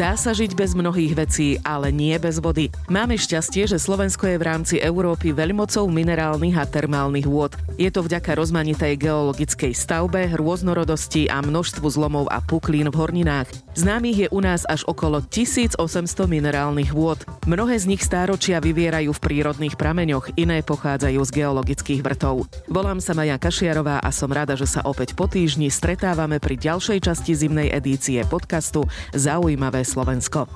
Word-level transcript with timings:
Dá 0.00 0.16
sa 0.16 0.32
žiť 0.32 0.56
bez 0.56 0.72
mnohých 0.72 1.12
vecí, 1.12 1.60
ale 1.60 1.92
nie 1.92 2.16
bez 2.16 2.40
vody. 2.40 2.72
Máme 2.88 3.20
šťastie, 3.20 3.68
že 3.68 3.76
Slovensko 3.76 4.32
je 4.32 4.40
v 4.40 4.46
rámci 4.48 4.74
Európy 4.80 5.36
veľmocou 5.36 5.84
minerálnych 5.92 6.56
a 6.56 6.64
termálnych 6.64 7.28
vôd. 7.28 7.52
Je 7.76 7.92
to 7.92 8.00
vďaka 8.00 8.32
rozmanitej 8.32 8.96
geologickej 8.96 9.76
stavbe, 9.76 10.24
rôznorodosti 10.32 11.28
a 11.28 11.44
množstvu 11.44 11.84
zlomov 11.84 12.32
a 12.32 12.40
puklín 12.40 12.88
v 12.88 12.96
horninách. 12.96 13.52
Známych 13.76 14.24
je 14.24 14.28
u 14.32 14.40
nás 14.40 14.64
až 14.64 14.88
okolo 14.88 15.20
1800 15.20 15.76
minerálnych 16.24 16.96
vôd. 16.96 17.20
Mnohé 17.44 17.76
z 17.76 17.92
nich 17.92 18.00
stáročia 18.00 18.56
vyvierajú 18.56 19.12
v 19.12 19.20
prírodných 19.20 19.76
prameňoch, 19.76 20.32
iné 20.40 20.64
pochádzajú 20.64 21.20
z 21.28 21.30
geologických 21.44 22.00
vrtov. 22.00 22.48
Volám 22.72 23.04
sa 23.04 23.12
Maja 23.12 23.36
Kašiarová 23.36 24.00
a 24.00 24.08
som 24.08 24.32
rada, 24.32 24.56
že 24.56 24.64
sa 24.64 24.80
opäť 24.80 25.12
po 25.12 25.28
týždni 25.28 25.68
stretávame 25.68 26.40
pri 26.40 26.56
ďalšej 26.56 27.04
časti 27.04 27.36
zimnej 27.36 27.68
edície 27.68 28.24
podcastu 28.24 28.88
Zaujímavé 29.12 29.89
Slovensko. 29.90 30.46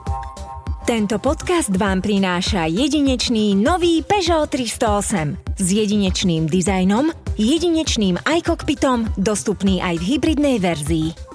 Tento 0.84 1.18
podcast 1.18 1.74
vám 1.74 2.04
prináša 2.04 2.70
jedinečný 2.70 3.58
nový 3.58 4.06
Peugeot 4.06 4.46
308 4.46 5.58
s 5.58 5.66
jedinečným 5.72 6.46
dizajnom, 6.46 7.10
jedinečným 7.34 8.20
aj 8.22 8.52
dostupný 9.18 9.82
aj 9.82 9.98
v 9.98 10.04
hybridnej 10.14 10.56
verzii. 10.62 11.33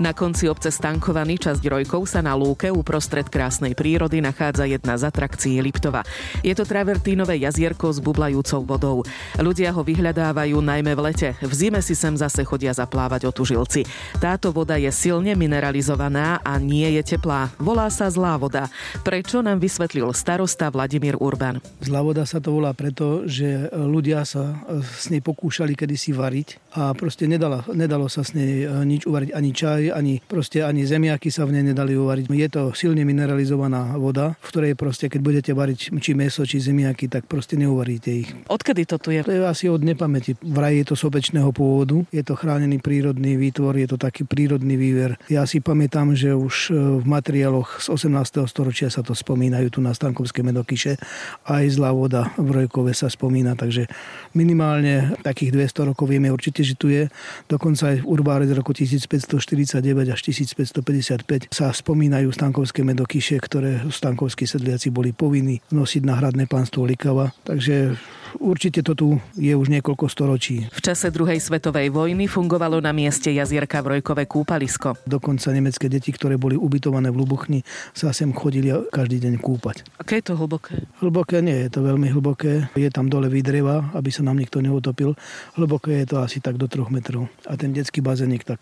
Na 0.00 0.16
konci 0.16 0.48
obce 0.48 0.72
Stankovaný 0.72 1.36
časť 1.36 1.60
Rojkov 1.60 2.08
sa 2.08 2.24
na 2.24 2.32
lúke 2.32 2.72
uprostred 2.72 3.28
krásnej 3.28 3.76
prírody 3.76 4.24
nachádza 4.24 4.64
jedna 4.64 4.96
z 4.96 5.12
atrakcií 5.12 5.60
Liptova. 5.60 6.00
Je 6.40 6.56
to 6.56 6.64
travertínové 6.64 7.36
jazierko 7.44 7.92
s 7.92 8.00
bublajúcou 8.00 8.64
vodou. 8.64 8.96
Ľudia 9.36 9.68
ho 9.76 9.84
vyhľadávajú 9.84 10.56
najmä 10.64 10.96
v 10.96 11.00
lete. 11.04 11.28
V 11.44 11.52
zime 11.52 11.84
si 11.84 11.92
sem 11.92 12.16
zase 12.16 12.40
chodia 12.48 12.72
zaplávať 12.72 13.28
otužilci. 13.28 13.84
Táto 14.16 14.48
voda 14.48 14.80
je 14.80 14.88
silne 14.88 15.36
mineralizovaná 15.36 16.40
a 16.40 16.56
nie 16.56 16.88
je 16.96 17.16
teplá. 17.16 17.52
Volá 17.60 17.92
sa 17.92 18.08
zlá 18.08 18.40
voda. 18.40 18.72
Prečo 19.04 19.44
nám 19.44 19.60
vysvetlil 19.60 20.08
starosta 20.16 20.72
Vladimír 20.72 21.20
Urban? 21.20 21.60
Zlá 21.84 22.00
voda 22.00 22.24
sa 22.24 22.40
to 22.40 22.56
volá 22.56 22.72
preto, 22.72 23.28
že 23.28 23.68
ľudia 23.72 24.24
sa 24.24 24.56
s 24.80 25.12
nej 25.12 25.20
pokúšali 25.20 25.76
kedysi 25.76 26.16
variť 26.16 26.62
a 26.72 26.96
proste 26.96 27.28
nedalo, 27.28 27.60
nedalo 27.76 28.08
sa 28.08 28.24
s 28.24 28.32
nej 28.32 28.64
nič 28.88 29.04
uvariť, 29.04 29.30
ani 29.36 29.50
čaj, 29.52 29.81
ani 29.90 30.22
proste 30.22 30.62
ani 30.62 30.86
zemiaky 30.86 31.32
sa 31.32 31.48
v 31.48 31.58
nej 31.58 31.72
nedali 31.72 31.96
uvariť. 31.96 32.30
Je 32.30 32.48
to 32.52 32.62
silne 32.76 33.02
mineralizovaná 33.02 33.96
voda, 33.96 34.36
v 34.38 34.46
ktorej 34.52 34.72
proste, 34.76 35.08
keď 35.08 35.20
budete 35.24 35.52
variť 35.56 35.96
či 35.98 36.12
meso, 36.12 36.44
či 36.44 36.60
zemiaky, 36.60 37.08
tak 37.08 37.24
proste 37.24 37.56
neuvaríte 37.56 38.10
ich. 38.12 38.28
Odkedy 38.46 38.84
to 38.84 39.00
tu 39.00 39.10
je? 39.10 39.24
To 39.24 39.32
je 39.32 39.40
asi 39.40 39.66
od 39.72 39.80
nepamäti. 39.80 40.36
Vraj 40.44 40.84
je 40.84 40.92
to 40.92 40.94
sopečného 40.98 41.48
pôvodu, 41.56 42.04
je 42.12 42.20
to 42.20 42.36
chránený 42.36 42.82
prírodný 42.84 43.40
výtvor, 43.40 43.80
je 43.80 43.88
to 43.88 43.96
taký 43.96 44.28
prírodný 44.28 44.76
výver. 44.76 45.16
Ja 45.32 45.48
si 45.48 45.64
pamätám, 45.64 46.12
že 46.12 46.36
už 46.36 46.54
e, 46.68 47.00
v 47.00 47.04
materiáloch 47.08 47.80
z 47.80 47.88
18. 47.88 48.44
storočia 48.50 48.92
sa 48.92 49.00
to 49.00 49.16
spomínajú 49.16 49.72
tu 49.72 49.80
na 49.80 49.96
Stankovské 49.96 50.44
medokyše. 50.44 51.00
Aj 51.48 51.64
zlá 51.70 51.94
voda 51.94 52.34
v 52.36 52.62
Rojkove 52.62 52.92
sa 52.92 53.08
spomína, 53.08 53.56
takže 53.56 53.88
minimálne 54.36 55.16
takých 55.24 55.54
200 55.56 55.88
rokov 55.94 56.10
vieme 56.10 56.28
určite, 56.28 56.60
že 56.60 56.74
tu 56.76 56.92
je. 56.92 57.08
Dokonca 57.48 57.96
aj 57.96 58.04
v 58.04 58.08
Urbáre 58.10 58.44
z 58.44 58.52
roku 58.52 58.76
1540 58.76 59.71
1559 59.72 60.12
až 60.12 60.20
1555 61.24 61.48
sa 61.48 61.72
spomínajú 61.72 62.28
stankovské 62.28 62.84
medokyše, 62.84 63.40
ktoré 63.40 63.80
stankovskí 63.88 64.44
sedliaci 64.44 64.92
boli 64.92 65.16
povinní 65.16 65.64
nosiť 65.72 66.02
na 66.04 66.20
hradné 66.20 66.44
pánstvo 66.44 66.84
Likava. 66.84 67.32
Takže 67.46 67.96
určite 68.36 68.84
to 68.84 68.92
tu 68.92 69.08
je 69.38 69.56
už 69.56 69.72
niekoľko 69.72 70.04
storočí. 70.12 70.68
V 70.68 70.80
čase 70.84 71.08
druhej 71.08 71.40
svetovej 71.40 71.88
vojny 71.88 72.28
fungovalo 72.28 72.84
na 72.84 72.92
mieste 72.92 73.32
jazierka 73.32 73.80
v 73.80 73.96
Rojkové 73.96 74.28
kúpalisko. 74.28 75.00
Dokonca 75.08 75.48
nemecké 75.54 75.88
deti, 75.88 76.12
ktoré 76.12 76.36
boli 76.36 76.58
ubytované 76.58 77.08
v 77.08 77.24
Lubuchni, 77.24 77.64
sa 77.96 78.12
sem 78.12 78.28
chodili 78.36 78.68
každý 78.92 79.24
deň 79.24 79.40
kúpať. 79.40 79.88
Aké 79.96 80.20
je 80.20 80.32
to 80.32 80.34
hlboké? 80.36 80.84
Hlboké 81.00 81.40
nie 81.40 81.56
je 81.64 81.70
to 81.72 81.80
veľmi 81.80 82.12
hlboké. 82.12 82.68
Je 82.76 82.90
tam 82.92 83.08
dole 83.08 83.32
výdreva, 83.32 83.94
aby 83.96 84.12
sa 84.12 84.20
nám 84.20 84.36
nikto 84.36 84.60
neutopil. 84.60 85.16
Hlboké 85.56 86.04
je 86.04 86.06
to 86.12 86.16
asi 86.20 86.44
tak 86.44 86.60
do 86.60 86.68
troch 86.68 86.92
metrov. 86.92 87.28
A 87.48 87.56
ten 87.56 87.72
detský 87.72 88.04
bazénik 88.04 88.44
tak 88.44 88.60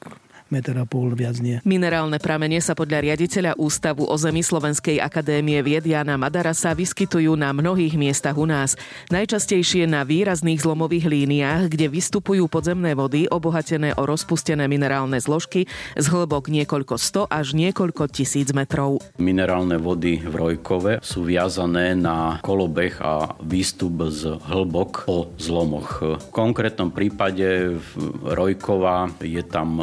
meter 0.50 0.76
a 0.76 0.84
pol, 0.84 1.14
viac 1.14 1.38
nie. 1.38 1.62
Minerálne 1.62 2.18
pramene 2.18 2.58
sa 2.58 2.74
podľa 2.74 3.06
riaditeľa 3.06 3.56
Ústavu 3.56 4.04
o 4.06 4.16
zemi 4.18 4.42
Slovenskej 4.42 4.98
akadémie 4.98 5.62
vied 5.62 5.86
Jana 5.86 6.18
Madarasa 6.18 6.74
vyskytujú 6.74 7.32
na 7.38 7.54
mnohých 7.54 7.94
miestach 7.94 8.36
u 8.36 8.44
nás. 8.44 8.74
Najčastejšie 9.14 9.86
na 9.86 10.02
výrazných 10.02 10.60
zlomových 10.60 11.06
líniách, 11.06 11.70
kde 11.70 11.86
vystupujú 11.88 12.50
podzemné 12.50 12.98
vody 12.98 13.30
obohatené 13.30 13.94
o 13.94 14.02
rozpustené 14.04 14.66
minerálne 14.66 15.16
zložky 15.22 15.70
z 15.96 16.06
hĺbok 16.10 16.50
niekoľko 16.50 16.94
sto 16.98 17.22
až 17.30 17.54
niekoľko 17.54 18.10
tisíc 18.10 18.50
metrov. 18.50 18.98
Minerálne 19.16 19.78
vody 19.78 20.20
v 20.20 20.34
Rojkove 20.34 20.92
sú 21.00 21.24
viazané 21.24 21.94
na 21.94 22.42
kolobeh 22.42 22.98
a 23.00 23.38
výstup 23.40 24.10
z 24.10 24.36
hĺbok 24.50 25.06
po 25.06 25.32
zlomoch. 25.38 26.02
V 26.02 26.28
konkrétnom 26.34 26.90
prípade 26.90 27.78
Rojkova 28.24 29.14
je 29.22 29.42
tam 29.46 29.78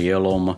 prielom 0.00 0.56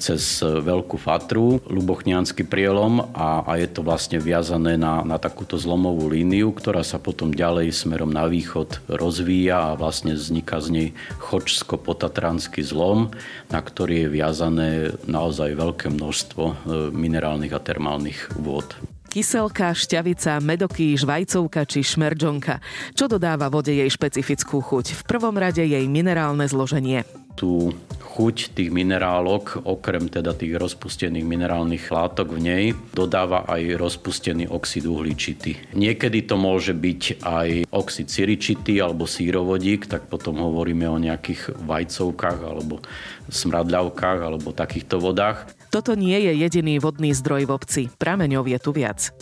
cez 0.00 0.40
Veľkú 0.40 0.96
Fatru, 0.96 1.60
Lubochniansky 1.68 2.48
prielom 2.48 3.12
a, 3.12 3.44
a 3.44 3.60
je 3.60 3.68
to 3.68 3.84
vlastne 3.84 4.16
viazané 4.16 4.80
na, 4.80 5.04
na 5.04 5.20
takúto 5.20 5.60
zlomovú 5.60 6.08
líniu, 6.08 6.56
ktorá 6.56 6.80
sa 6.80 6.96
potom 6.96 7.28
ďalej 7.28 7.76
smerom 7.76 8.08
na 8.08 8.24
východ 8.24 8.80
rozvíja 8.88 9.76
a 9.76 9.76
vlastne 9.76 10.16
vzniká 10.16 10.64
z 10.64 10.68
nej 10.72 10.88
chočsko-potatranský 11.20 12.64
zlom, 12.64 13.12
na 13.52 13.60
ktorý 13.60 14.08
je 14.08 14.14
viazané 14.16 14.70
naozaj 15.04 15.52
veľké 15.52 15.92
množstvo 15.92 16.44
e, 16.48 16.54
minerálnych 16.96 17.52
a 17.52 17.60
termálnych 17.60 18.32
vôd 18.40 18.72
kyselka, 19.10 19.74
šťavica, 19.74 20.38
medokýž, 20.38 21.02
vajcovka 21.02 21.66
či 21.66 21.82
šmerdžonka. 21.82 22.62
Čo 22.94 23.10
dodáva 23.10 23.50
vode 23.50 23.74
jej 23.74 23.90
špecifickú 23.90 24.62
chuť? 24.62 24.94
V 24.94 25.02
prvom 25.02 25.34
rade 25.34 25.66
jej 25.66 25.82
minerálne 25.90 26.46
zloženie. 26.46 27.02
Tu 27.34 27.74
chuť 28.20 28.52
tých 28.52 28.68
minerálok, 28.68 29.64
okrem 29.64 30.12
teda 30.12 30.36
tých 30.36 30.60
rozpustených 30.60 31.24
minerálnych 31.24 31.88
látok 31.88 32.36
v 32.36 32.40
nej, 32.44 32.64
dodáva 32.92 33.48
aj 33.48 33.80
rozpustený 33.80 34.44
oxid 34.52 34.84
uhličitý. 34.84 35.72
Niekedy 35.72 36.28
to 36.28 36.36
môže 36.36 36.76
byť 36.76 37.24
aj 37.24 37.48
oxid 37.72 38.12
siričitý 38.12 38.76
alebo 38.84 39.08
sírovodík, 39.08 39.88
tak 39.88 40.12
potom 40.12 40.36
hovoríme 40.36 40.84
o 40.84 41.00
nejakých 41.00 41.64
vajcovkách 41.64 42.44
alebo 42.44 42.84
smradľavkách 43.32 44.18
alebo 44.20 44.52
takýchto 44.52 45.00
vodách. 45.00 45.48
Toto 45.72 45.96
nie 45.96 46.20
je 46.20 46.36
jediný 46.44 46.76
vodný 46.76 47.16
zdroj 47.16 47.48
v 47.48 47.54
obci. 47.56 47.82
Prameňov 47.88 48.44
je 48.52 48.58
tu 48.60 48.70
viac. 48.76 49.16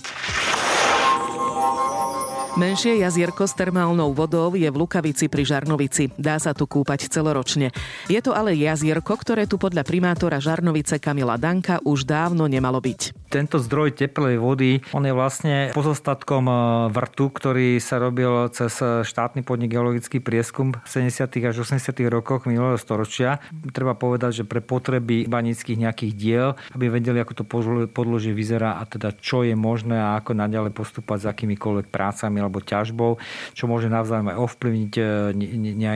Menšie 2.59 2.99
jazierko 3.07 3.47
s 3.47 3.55
termálnou 3.55 4.11
vodou 4.11 4.51
je 4.59 4.67
v 4.67 4.75
Lukavici 4.75 5.31
pri 5.31 5.47
Žarnovici. 5.47 6.11
Dá 6.19 6.43
sa 6.43 6.51
tu 6.51 6.67
kúpať 6.67 7.07
celoročne. 7.07 7.71
Je 8.11 8.19
to 8.19 8.35
ale 8.35 8.51
jazierko, 8.59 9.15
ktoré 9.15 9.47
tu 9.47 9.63
podľa 9.63 9.87
primátora 9.87 10.43
Žarnovice 10.43 10.99
Kamila 10.99 11.39
Danka 11.39 11.79
už 11.87 12.03
dávno 12.03 12.51
nemalo 12.51 12.83
byť. 12.83 13.31
Tento 13.31 13.63
zdroj 13.63 13.95
teplej 13.95 14.43
vody, 14.43 14.83
on 14.91 15.07
je 15.07 15.15
vlastne 15.15 15.71
pozostatkom 15.71 16.51
e, 16.51 16.55
vrtu, 16.91 17.31
ktorý 17.31 17.79
sa 17.79 18.03
robil 18.03 18.51
cez 18.51 18.75
štátny 19.07 19.47
podnik 19.47 19.79
geologický 19.79 20.19
prieskum 20.19 20.75
v 20.75 20.89
70. 21.15 21.31
až 21.31 21.63
80. 21.63 21.95
rokoch 22.11 22.51
minulého 22.51 22.81
storočia. 22.81 23.39
Treba 23.71 23.95
povedať, 23.95 24.43
že 24.43 24.45
pre 24.49 24.59
potreby 24.59 25.31
banických 25.31 25.79
nejakých 25.79 26.13
diel, 26.19 26.49
aby 26.75 26.91
vedeli, 26.91 27.23
ako 27.23 27.39
to 27.39 27.45
podložie 27.87 28.35
vyzerá 28.35 28.81
a 28.81 28.89
teda 28.89 29.15
čo 29.15 29.47
je 29.47 29.55
možné 29.55 29.95
a 29.95 30.19
ako 30.19 30.35
naďalej 30.35 30.75
postúpať 30.75 31.23
s 31.23 31.31
akýmikoľvek 31.31 31.95
prácami 31.95 32.48
alebo 32.49 32.65
ťažbou, 32.65 33.21
čo 33.53 33.69
môže 33.69 33.93
navzájom 33.93 34.33
aj 34.33 34.37
ovplyvniť 34.41 34.93
e, 34.97 35.03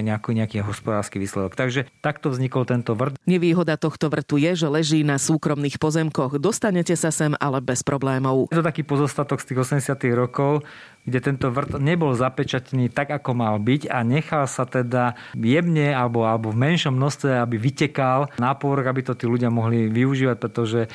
nejaký, 0.05 0.31
nejaký 0.37 0.57
hospodársky 0.61 1.17
výsledok. 1.17 1.57
Takže 1.57 1.89
takto 2.05 2.29
vznikol 2.29 2.69
tento 2.69 2.93
vrt. 2.93 3.17
Nevýhoda 3.25 3.81
tohto 3.81 4.13
vrtu 4.13 4.37
je, 4.37 4.53
že 4.53 4.69
leží 4.69 5.01
na 5.01 5.17
súkromných 5.17 5.81
pozemkoch. 5.81 6.37
Dostanete 6.37 6.93
sa 6.95 7.09
sem 7.09 7.33
ale 7.41 7.65
bez 7.65 7.81
problémov. 7.81 8.53
Je 8.53 8.61
to 8.61 8.67
taký 8.67 8.85
pozostatok 8.85 9.41
z 9.41 9.57
tých 9.57 9.59
80 9.81 9.97
rokov 10.13 10.63
kde 11.03 11.19
tento 11.19 11.51
vrt 11.51 11.83
nebol 11.83 12.15
zapečatený 12.15 12.87
tak, 12.95 13.11
ako 13.11 13.35
mal 13.35 13.59
byť 13.59 13.91
a 13.91 14.07
nechal 14.07 14.47
sa 14.47 14.63
teda 14.63 15.19
jemne 15.35 15.91
alebo, 15.91 16.23
alebo 16.23 16.55
v 16.55 16.63
menšom 16.63 16.95
množstve, 16.95 17.43
aby 17.43 17.57
vytekal 17.59 18.31
na 18.39 18.55
povrch, 18.55 18.87
aby 18.87 19.03
to 19.03 19.19
tí 19.19 19.27
ľudia 19.27 19.51
mohli 19.51 19.91
využívať, 19.91 20.37
pretože 20.39 20.87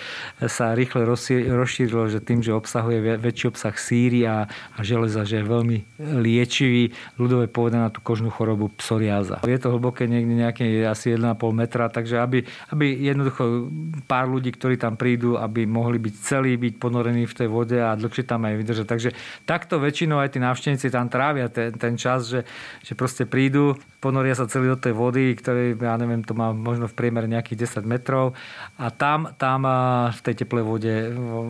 sa 0.48 0.71
rýchle 0.71 1.04
rozšírilo, 1.51 2.07
že 2.07 2.24
tým, 2.24 2.39
že 2.39 2.56
obsahuje 2.56 3.19
väčší 3.19 3.51
obsah 3.51 3.75
síry 3.75 4.24
a, 4.24 4.48
a 4.48 4.80
železa, 4.80 5.27
že 5.27 5.44
je 5.44 5.45
veľmi 5.45 5.77
liečivý, 6.00 6.95
ľudové 7.19 7.51
povedané 7.51 7.92
na 7.92 7.94
tú 7.94 8.00
kožnú 8.00 8.31
chorobu 8.31 8.71
psoriáza. 8.80 9.44
Je 9.44 9.59
to 9.59 9.75
hlboké 9.75 10.07
niekde 10.07 10.39
nejaké 10.39 10.63
asi 10.88 11.19
1,5 11.19 11.36
metra, 11.51 11.92
takže 11.92 12.24
aby, 12.24 12.48
aby 12.71 12.86
jednoducho 13.12 13.68
pár 14.07 14.31
ľudí, 14.31 14.56
ktorí 14.56 14.80
tam 14.80 14.95
prídu, 14.95 15.36
aby 15.36 15.68
mohli 15.68 16.00
byť 16.00 16.15
celí 16.24 16.56
byť 16.56 16.74
ponorení 16.80 17.27
v 17.27 17.38
tej 17.38 17.50
vode 17.51 17.75
a 17.75 17.92
dlhšie 18.00 18.24
tam 18.24 18.48
aj 18.48 18.56
vydržať. 18.56 18.86
Takže 18.88 19.09
takto 19.44 19.83
väčšie 19.83 19.96
väčšinou 19.97 20.21
aj 20.21 20.29
tí 20.29 20.38
návštevníci 20.38 20.94
tam 20.94 21.09
trávia 21.09 21.49
ten, 21.49 21.73
ten 21.73 21.97
čas, 21.97 22.29
že, 22.29 22.45
že 22.85 22.94
proste 22.94 23.25
prídu, 23.25 23.73
ponoria 23.97 24.38
sa 24.38 24.45
celý 24.45 24.69
do 24.69 24.77
tej 24.77 24.94
vody, 24.94 25.33
ktorý, 25.33 25.73
ja 25.73 25.97
neviem, 25.97 26.21
to 26.21 26.38
má 26.38 26.53
možno 26.53 26.85
v 26.85 26.94
priemere 26.94 27.25
nejakých 27.25 27.81
10 27.81 27.89
metrov 27.89 28.38
a 28.77 28.94
tam, 28.94 29.33
tam 29.41 29.65
v 30.13 30.19
tej 30.21 30.45
teplej 30.45 30.61
vode 30.61 30.94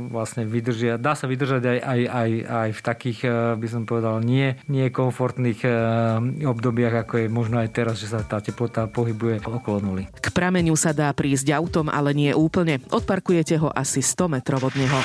vlastne 0.07 0.47
vydržia, 0.47 0.95
dá 0.95 1.11
sa 1.11 1.27
vydržať 1.27 1.59
aj, 1.59 1.79
aj, 1.83 1.99
aj, 2.07 2.29
aj 2.47 2.69
v 2.71 2.81
takých, 2.87 3.19
e, 3.27 3.29
by 3.59 3.67
som 3.67 3.83
povedal, 3.83 4.23
nie, 4.23 4.55
nie 4.71 4.87
komfortných 4.87 5.59
e, 5.67 5.69
obdobiach, 6.47 7.03
ako 7.03 7.13
je 7.19 7.27
možno 7.27 7.59
aj 7.59 7.69
teraz, 7.75 7.99
že 7.99 8.07
sa 8.07 8.23
tá 8.23 8.39
teplota 8.39 8.87
pohybuje 8.87 9.43
okolo 9.43 9.83
nuly. 9.83 10.07
K 10.23 10.31
prameniu 10.31 10.79
sa 10.79 10.95
dá 10.95 11.11
prísť 11.11 11.51
autom, 11.51 11.91
ale 11.91 12.15
nie 12.15 12.31
úplne. 12.31 12.79
Odparkujete 12.95 13.59
ho 13.59 13.67
asi 13.75 13.99
100 13.99 14.39
metrov 14.39 14.63
od 14.63 14.73
neho. 14.79 14.99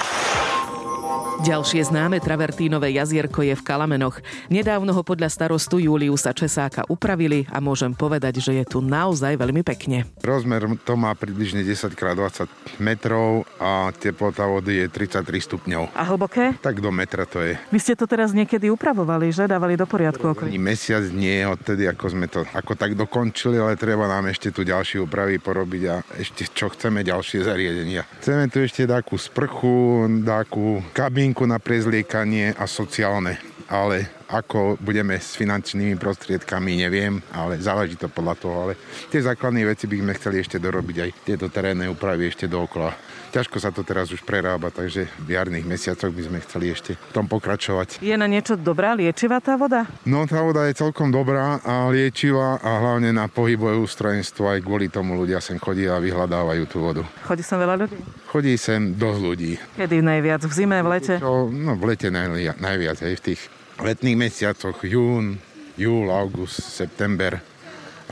Ďalšie 1.40 1.88
známe 1.88 2.20
travertínové 2.20 2.92
jazierko 2.92 3.40
je 3.40 3.56
v 3.56 3.64
Kalamenoch. 3.64 4.20
Nedávno 4.52 4.92
ho 4.92 5.00
podľa 5.00 5.32
starostu 5.32 5.80
Juliusa 5.80 6.36
Česáka 6.36 6.84
upravili 6.92 7.48
a 7.48 7.56
môžem 7.56 7.96
povedať, 7.96 8.44
že 8.44 8.52
je 8.60 8.64
tu 8.68 8.84
naozaj 8.84 9.40
veľmi 9.40 9.64
pekne. 9.64 10.04
Rozmer 10.20 10.76
to 10.84 10.92
má 10.92 11.16
približne 11.16 11.64
10 11.64 11.96
x 11.96 11.96
20 11.96 12.84
metrov 12.84 13.48
a 13.56 13.88
teplota 13.96 14.44
vody 14.44 14.84
je 14.84 14.86
33 14.92 15.24
stupňov. 15.24 15.96
A 15.96 16.04
hlboké? 16.04 16.52
Tak 16.60 16.84
do 16.84 16.92
metra 16.92 17.24
to 17.24 17.40
je. 17.40 17.56
Vy 17.72 17.80
ste 17.80 17.96
to 17.96 18.04
teraz 18.04 18.36
niekedy 18.36 18.68
upravovali, 18.68 19.32
že? 19.32 19.48
Dávali 19.48 19.80
do 19.80 19.88
poriadku? 19.88 20.36
Ako... 20.36 20.52
Mesiac 20.52 21.08
nie, 21.08 21.48
odtedy 21.48 21.88
ako 21.88 22.04
sme 22.12 22.28
to 22.28 22.44
ako 22.52 22.76
tak 22.76 22.92
dokončili, 22.92 23.56
ale 23.56 23.80
treba 23.80 24.04
nám 24.04 24.28
ešte 24.28 24.52
tu 24.52 24.68
ďalšie 24.68 25.00
úpravy 25.00 25.40
porobiť 25.40 25.82
a 25.88 26.04
ešte 26.20 26.44
čo 26.52 26.68
chceme 26.68 27.00
ďalšie 27.00 27.48
zariadenia. 27.48 28.04
Chceme 28.20 28.52
tu 28.52 28.60
ešte 28.60 28.84
takú 28.84 29.16
sprchu, 29.16 30.04
takú 30.28 30.84
kabinku 30.92 31.30
linku 31.32 31.48
na 31.48 31.56
prezliekanie 31.56 32.52
a 32.52 32.68
sociálne. 32.68 33.40
Ale 33.72 34.04
ako 34.28 34.76
budeme 34.76 35.16
s 35.16 35.32
finančnými 35.32 35.96
prostriedkami, 35.96 36.76
neviem, 36.76 37.24
ale 37.32 37.56
záleží 37.56 37.96
to 37.96 38.12
podľa 38.12 38.36
toho. 38.36 38.56
Ale 38.68 38.72
tie 39.08 39.24
základné 39.24 39.64
veci 39.64 39.88
by 39.88 39.96
sme 39.96 40.12
chceli 40.20 40.36
ešte 40.44 40.60
dorobiť 40.60 40.96
aj 41.00 41.10
tieto 41.24 41.48
terénne 41.48 41.88
úpravy 41.88 42.28
ešte 42.28 42.52
dookola. 42.52 42.92
Ťažko 43.32 43.56
sa 43.64 43.72
to 43.72 43.80
teraz 43.80 44.12
už 44.12 44.20
prerába, 44.28 44.68
takže 44.68 45.08
v 45.24 45.28
jarných 45.32 45.64
mesiacoch 45.64 46.12
by 46.12 46.22
sme 46.28 46.38
chceli 46.44 46.68
ešte 46.68 47.00
v 47.00 47.12
tom 47.16 47.24
pokračovať. 47.24 48.04
Je 48.04 48.12
na 48.12 48.28
niečo 48.28 48.60
dobrá, 48.60 48.92
liečivá 48.92 49.40
tá 49.40 49.56
voda? 49.56 49.88
No 50.04 50.28
tá 50.28 50.44
voda 50.44 50.68
je 50.68 50.76
celkom 50.76 51.08
dobrá 51.08 51.56
a 51.64 51.88
liečivá 51.88 52.60
a 52.60 52.70
hlavne 52.84 53.08
na 53.08 53.32
pohybové 53.32 53.80
ústrojenstvo. 53.80 54.52
Aj 54.52 54.60
kvôli 54.60 54.92
tomu 54.92 55.16
ľudia 55.16 55.40
sem 55.40 55.56
chodí 55.56 55.88
a 55.88 55.96
vyhľadávajú 55.96 56.64
tú 56.68 56.84
vodu. 56.84 57.08
Chodí 57.24 57.40
sem 57.40 57.56
veľa 57.56 57.74
ľudí? 57.80 57.96
Chodí 58.28 58.52
sem 58.60 58.92
dosť 59.00 59.20
ľudí. 59.24 59.52
Kedy 59.80 60.04
najviac? 60.04 60.44
V 60.44 60.52
zime, 60.52 60.84
v 60.84 60.88
lete? 60.92 61.14
Čo, 61.16 61.48
no 61.48 61.72
v 61.72 61.84
lete 61.88 62.12
najviac, 62.12 62.60
najviac 62.60 63.00
aj 63.00 63.16
v 63.16 63.24
tých 63.32 63.40
letných 63.80 64.28
mesiacoch, 64.28 64.76
jún, 64.84 65.40
júl, 65.80 66.12
august, 66.12 66.60
september. 66.60 67.40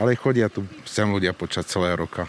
Ale 0.01 0.17
chodia 0.17 0.49
tu 0.49 0.65
sem 0.81 1.05
ľudia 1.05 1.37
počas 1.37 1.69
celého 1.69 2.09
roka. 2.09 2.25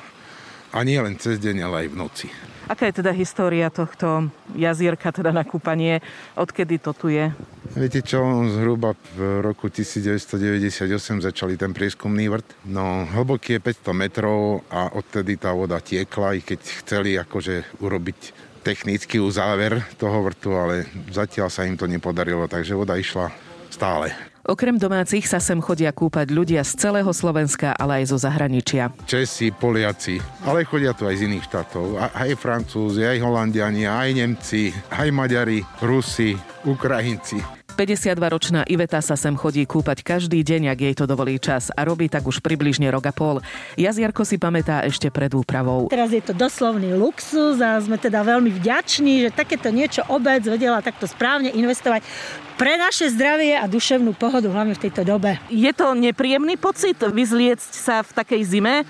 A 0.72 0.80
nie 0.88 0.96
len 0.96 1.20
cez 1.20 1.36
deň, 1.36 1.56
ale 1.68 1.76
aj 1.84 1.88
v 1.92 1.96
noci. 1.96 2.28
Aká 2.64 2.88
je 2.88 3.04
teda 3.04 3.12
história 3.12 3.68
tohto 3.68 4.32
jazierka 4.56 5.12
teda 5.12 5.28
na 5.28 5.44
kúpanie? 5.44 6.00
Odkedy 6.32 6.80
to 6.80 6.96
tu 6.96 7.12
je? 7.12 7.28
Viete 7.76 8.00
čo, 8.00 8.24
zhruba 8.48 8.96
v 9.12 9.44
roku 9.44 9.68
1998 9.68 10.88
začali 11.20 11.60
ten 11.60 11.76
prieskumný 11.76 12.32
vrt. 12.32 12.64
No, 12.64 13.04
hlboký 13.04 13.60
je 13.60 13.64
500 13.84 13.92
metrov 13.92 14.64
a 14.72 14.88
odtedy 14.96 15.36
tá 15.36 15.52
voda 15.52 15.84
tiekla, 15.84 16.36
i 16.36 16.40
keď 16.40 16.60
chceli 16.80 17.20
akože 17.20 17.84
urobiť 17.84 18.18
technický 18.64 19.20
uzáver 19.20 19.84
toho 20.00 20.24
vrtu, 20.24 20.56
ale 20.56 20.88
zatiaľ 21.12 21.52
sa 21.52 21.68
im 21.68 21.76
to 21.76 21.84
nepodarilo, 21.84 22.48
takže 22.48 22.78
voda 22.78 22.96
išla 22.96 23.28
stále. 23.68 24.31
Okrem 24.42 24.74
domácich 24.74 25.22
sa 25.30 25.38
sem 25.38 25.62
chodia 25.62 25.94
kúpať 25.94 26.34
ľudia 26.34 26.66
z 26.66 26.74
celého 26.74 27.14
Slovenska, 27.14 27.78
ale 27.78 28.02
aj 28.02 28.10
zo 28.10 28.18
zahraničia. 28.18 28.90
Česi, 29.06 29.54
Poliaci, 29.54 30.18
ale 30.42 30.66
chodia 30.66 30.90
tu 30.90 31.06
aj 31.06 31.14
z 31.14 31.30
iných 31.30 31.46
štátov. 31.46 31.94
Aj 31.94 32.30
Francúzi, 32.34 33.06
aj 33.06 33.22
Holandiani, 33.22 33.86
aj 33.86 34.10
Nemci, 34.18 34.74
aj 34.90 35.14
Maďari, 35.14 35.62
Rusi, 35.78 36.34
Ukrajinci. 36.66 37.62
52-ročná 37.72 38.68
Iveta 38.68 39.00
sa 39.00 39.16
sem 39.16 39.32
chodí 39.32 39.64
kúpať 39.64 40.04
každý 40.04 40.44
deň, 40.44 40.76
ak 40.76 40.78
jej 40.78 40.94
to 40.94 41.04
dovolí 41.08 41.40
čas 41.40 41.72
a 41.72 41.82
robí 41.88 42.06
tak 42.06 42.28
už 42.28 42.44
približne 42.44 42.86
rok 42.92 43.08
a 43.08 43.14
pol. 43.16 43.40
Jazierko 43.80 44.28
si 44.28 44.36
pamätá 44.36 44.84
ešte 44.84 45.08
pred 45.08 45.32
úpravou. 45.32 45.88
Teraz 45.88 46.12
je 46.12 46.20
to 46.20 46.36
doslovný 46.36 46.92
luxus 46.92 47.58
a 47.64 47.80
sme 47.80 47.96
teda 47.96 48.20
veľmi 48.22 48.52
vďační, 48.60 49.26
že 49.28 49.30
takéto 49.32 49.72
niečo 49.72 50.04
obec 50.12 50.44
vedela 50.44 50.84
takto 50.84 51.08
správne 51.08 51.48
investovať 51.48 52.04
pre 52.62 52.78
naše 52.78 53.10
zdravie 53.10 53.58
a 53.58 53.66
duševnú 53.66 54.14
pohodu, 54.14 54.46
hlavne 54.46 54.78
v 54.78 54.86
tejto 54.86 55.02
dobe. 55.02 55.34
Je 55.50 55.66
to 55.74 55.98
nepríjemný 55.98 56.54
pocit 56.54 56.94
vyzliecť 56.94 57.72
sa 57.74 58.06
v 58.06 58.10
takej 58.14 58.40
zime? 58.46 58.86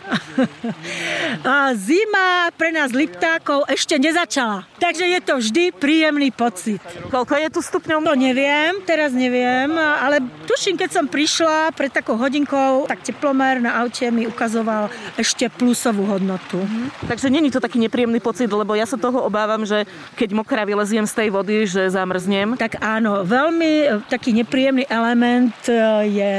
zima 1.88 2.52
pre 2.52 2.68
nás 2.68 2.92
liptákov 2.92 3.64
ešte 3.72 3.96
nezačala. 3.96 4.68
Takže 4.76 5.08
je 5.08 5.20
to 5.24 5.40
vždy 5.40 5.64
príjemný 5.72 6.28
pocit. 6.28 6.84
Koľko 7.08 7.32
je 7.32 7.48
tu 7.48 7.60
stupňov? 7.64 8.04
No 8.04 8.12
neviem, 8.12 8.76
teraz 8.84 9.16
neviem, 9.16 9.72
ale 9.80 10.20
tuším, 10.44 10.76
keď 10.76 10.90
som 10.92 11.08
prišla 11.08 11.72
pred 11.72 11.88
takou 11.88 12.20
hodinkou, 12.20 12.84
tak 12.84 13.00
teplomer 13.00 13.56
na 13.64 13.80
aute 13.80 14.04
mi 14.12 14.28
ukazoval 14.28 14.92
ešte 15.16 15.48
plusovú 15.48 16.04
hodnotu. 16.12 16.60
Mhm. 16.60 17.08
Takže 17.08 17.32
není 17.32 17.48
to 17.48 17.56
taký 17.56 17.80
nepríjemný 17.80 18.20
pocit, 18.20 18.52
lebo 18.52 18.76
ja 18.76 18.84
sa 18.84 19.00
toho 19.00 19.24
obávam, 19.24 19.64
že 19.64 19.88
keď 20.20 20.36
mokrá 20.36 20.68
vyleziem 20.68 21.08
z 21.08 21.16
tej 21.16 21.28
vody, 21.32 21.64
že 21.64 21.88
zamrznem. 21.88 22.60
Tak 22.60 22.76
áno, 22.84 23.24
veľmi 23.24 23.61
veľmi 23.62 24.02
e, 24.02 24.10
taký 24.10 24.30
nepríjemný 24.34 24.84
element 24.90 25.54
e, 25.70 25.74
je 26.10 26.30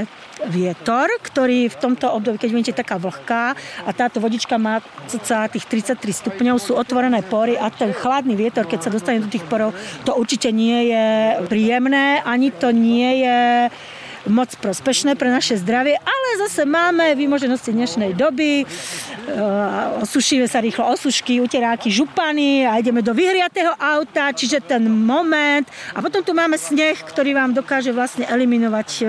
vietor, 0.43 1.07
ktorý 1.23 1.71
v 1.71 1.79
tomto 1.79 2.11
období, 2.11 2.35
keď 2.35 2.51
vidíte 2.51 2.79
taká 2.83 2.99
vlhká 2.99 3.55
a 3.87 3.89
táto 3.95 4.19
vodička 4.19 4.59
má 4.59 4.83
cca 5.07 5.47
tých 5.47 5.63
33 5.95 6.03
stupňov, 6.03 6.59
sú 6.59 6.75
otvorené 6.75 7.23
pory 7.23 7.55
a 7.55 7.71
ten 7.71 7.95
chladný 7.95 8.35
vietor, 8.35 8.67
keď 8.67 8.79
sa 8.83 8.91
dostane 8.91 9.23
do 9.23 9.31
tých 9.31 9.47
porov, 9.47 9.71
to 10.03 10.11
určite 10.11 10.51
nie 10.51 10.91
je 10.91 11.07
príjemné, 11.47 12.19
ani 12.27 12.51
to 12.51 12.75
nie 12.75 13.23
je 13.23 13.39
moc 14.27 14.55
prospešné 14.55 15.19
pre 15.19 15.27
naše 15.27 15.59
zdravie, 15.59 15.99
ale 15.99 16.27
zase 16.47 16.63
máme 16.63 17.15
výmoženosti 17.15 17.75
dnešnej 17.75 18.15
doby, 18.15 18.63
e, 18.63 18.65
osušíme 19.99 20.47
sa 20.47 20.63
rýchlo 20.63 20.87
osušky, 20.95 21.43
uteráky, 21.43 21.91
župany 21.91 22.63
a 22.63 22.79
ideme 22.79 23.03
do 23.03 23.11
vyhriatého 23.11 23.75
auta, 23.75 24.31
čiže 24.31 24.63
ten 24.63 24.87
moment 24.87 25.67
a 25.91 25.99
potom 25.99 26.23
tu 26.23 26.31
máme 26.31 26.55
sneh, 26.55 26.95
ktorý 26.95 27.35
vám 27.35 27.51
dokáže 27.51 27.91
vlastne 27.91 28.23
eliminovať 28.27 28.89
e, 29.01 29.03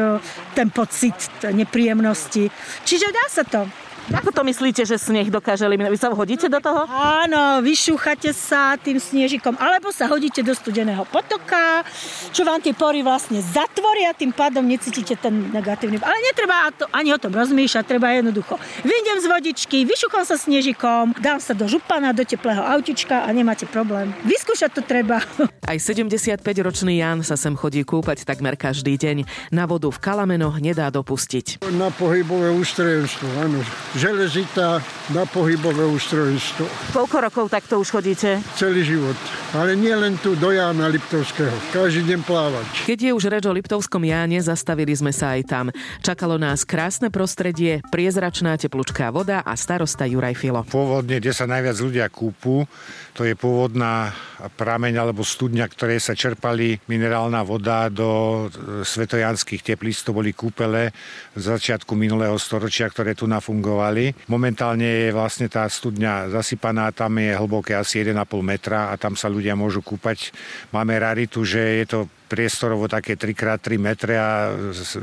ten 0.59 0.69
pocit 0.71 1.17
nepríjemnosti. 1.47 2.51
Čiže 2.83 3.07
dá 3.15 3.25
sa 3.31 3.45
to. 3.47 3.84
Ako 4.13 4.37
to 4.37 4.45
myslíte, 4.45 4.85
že 4.85 5.01
sneh 5.01 5.33
dokáže 5.33 5.65
eliminovať? 5.65 5.93
Vy 5.97 6.01
sa 6.01 6.13
hodíte 6.13 6.47
do 6.53 6.61
toho? 6.61 6.85
Áno, 6.93 7.65
vyšúchate 7.65 8.37
sa 8.37 8.77
tým 8.77 9.01
snežikom, 9.01 9.57
alebo 9.57 9.89
sa 9.89 10.05
hodíte 10.13 10.45
do 10.45 10.53
studeného 10.53 11.09
potoka, 11.09 11.81
čo 12.29 12.45
vám 12.45 12.61
tie 12.61 12.77
pory 12.77 13.01
vlastne 13.01 13.41
zatvoria, 13.41 14.13
tým 14.13 14.37
pádom 14.37 14.61
necítite 14.61 15.17
ten 15.17 15.49
negatívny. 15.49 15.97
Ale 16.05 16.21
netreba 16.21 16.69
to, 16.77 16.85
ani 16.93 17.17
o 17.17 17.19
tom 17.21 17.33
rozmýšľať, 17.33 17.85
treba 17.89 18.13
jednoducho. 18.13 18.61
Vyjdem 18.85 19.19
z 19.25 19.27
vodičky, 19.31 19.79
vyšúcham 19.89 20.29
sa 20.29 20.37
snežikom, 20.37 21.17
dám 21.17 21.41
sa 21.41 21.57
do 21.57 21.65
župana, 21.65 22.13
do 22.13 22.29
teplého 22.29 22.61
autička 22.61 23.25
a 23.25 23.29
nemáte 23.33 23.65
problém. 23.65 24.13
Vyskúšať 24.29 24.71
to 24.77 24.83
treba. 24.85 25.25
Aj 25.71 25.79
75-ročný 25.81 27.01
Jan 27.01 27.25
sa 27.25 27.41
sem 27.41 27.57
chodí 27.57 27.81
kúpať 27.89 28.29
takmer 28.29 28.61
každý 28.61 29.01
deň. 29.01 29.25
Na 29.49 29.65
vodu 29.65 29.89
v 29.89 29.97
Kalamenoch 29.97 30.61
nedá 30.61 30.93
dopustiť. 30.93 31.65
Na 31.73 31.89
pohybové 31.89 32.53
ústrojenstvo, 32.53 33.25
áno 33.41 33.65
železita 33.95 34.83
na 35.15 35.23
pohybové 35.23 35.87
ústrojenstvo. 35.87 36.67
Koľko 36.91 37.17
rokov 37.31 37.45
takto 37.47 37.79
už 37.79 37.95
chodíte? 37.95 38.43
Celý 38.59 38.83
život. 38.83 39.15
Ale 39.55 39.79
nie 39.79 39.95
len 39.95 40.19
tu 40.19 40.35
do 40.35 40.51
Jána 40.51 40.91
Liptovského. 40.91 41.55
Každý 41.71 42.03
deň 42.11 42.21
plávať. 42.27 42.67
Keď 42.91 42.99
je 42.99 43.11
už 43.15 43.25
reč 43.31 43.45
o 43.47 43.55
Liptovskom 43.55 44.03
Jáne, 44.03 44.43
zastavili 44.43 44.91
sme 44.99 45.15
sa 45.15 45.39
aj 45.39 45.43
tam. 45.47 45.67
Čakalo 46.03 46.35
nás 46.43 46.67
krásne 46.67 47.07
prostredie, 47.15 47.79
priezračná 47.95 48.59
teplúčká 48.59 49.15
voda 49.15 49.47
a 49.47 49.55
starosta 49.55 50.11
Juraj 50.11 50.35
Filo. 50.35 50.67
Pôvodne, 50.67 51.23
kde 51.23 51.31
sa 51.31 51.47
najviac 51.47 51.79
ľudia 51.79 52.07
kúpu, 52.11 52.67
to 53.15 53.23
je 53.23 53.39
pôvodná 53.39 54.11
prameň 54.59 54.99
alebo 54.99 55.23
studňa, 55.23 55.71
ktoré 55.71 56.03
sa 56.03 56.19
čerpali 56.19 56.75
minerálna 56.91 57.47
voda 57.47 57.87
do 57.87 58.11
e, 58.51 58.83
svetojanských 58.83 59.63
teplíc, 59.63 60.03
to 60.03 60.11
boli 60.11 60.35
kúpele 60.35 60.91
z 61.39 61.43
začiatku 61.47 61.95
minulého 61.95 62.35
storočia, 62.43 62.91
ktoré 62.91 63.15
tu 63.15 63.31
nafungovali 63.31 63.84
organizovali. 63.85 64.17
Momentálne 64.33 65.09
je 65.09 65.11
vlastne 65.13 65.47
tá 65.53 65.69
studňa 65.69 66.33
zasypaná, 66.33 66.93
tam 66.97 67.21
je 67.21 67.37
hlboké 67.37 67.77
asi 67.77 68.01
1,5 68.01 68.17
metra 68.41 68.93
a 68.93 68.95
tam 68.97 69.15
sa 69.17 69.29
ľudia 69.29 69.53
môžu 69.53 69.85
kúpať. 69.85 70.33
Máme 70.73 70.97
raritu, 70.97 71.45
že 71.45 71.85
je 71.85 71.87
to 71.87 71.99
priestorovo 72.25 72.89
také 72.89 73.15
3x3 73.21 73.79
metre 73.79 74.17
a 74.17 74.51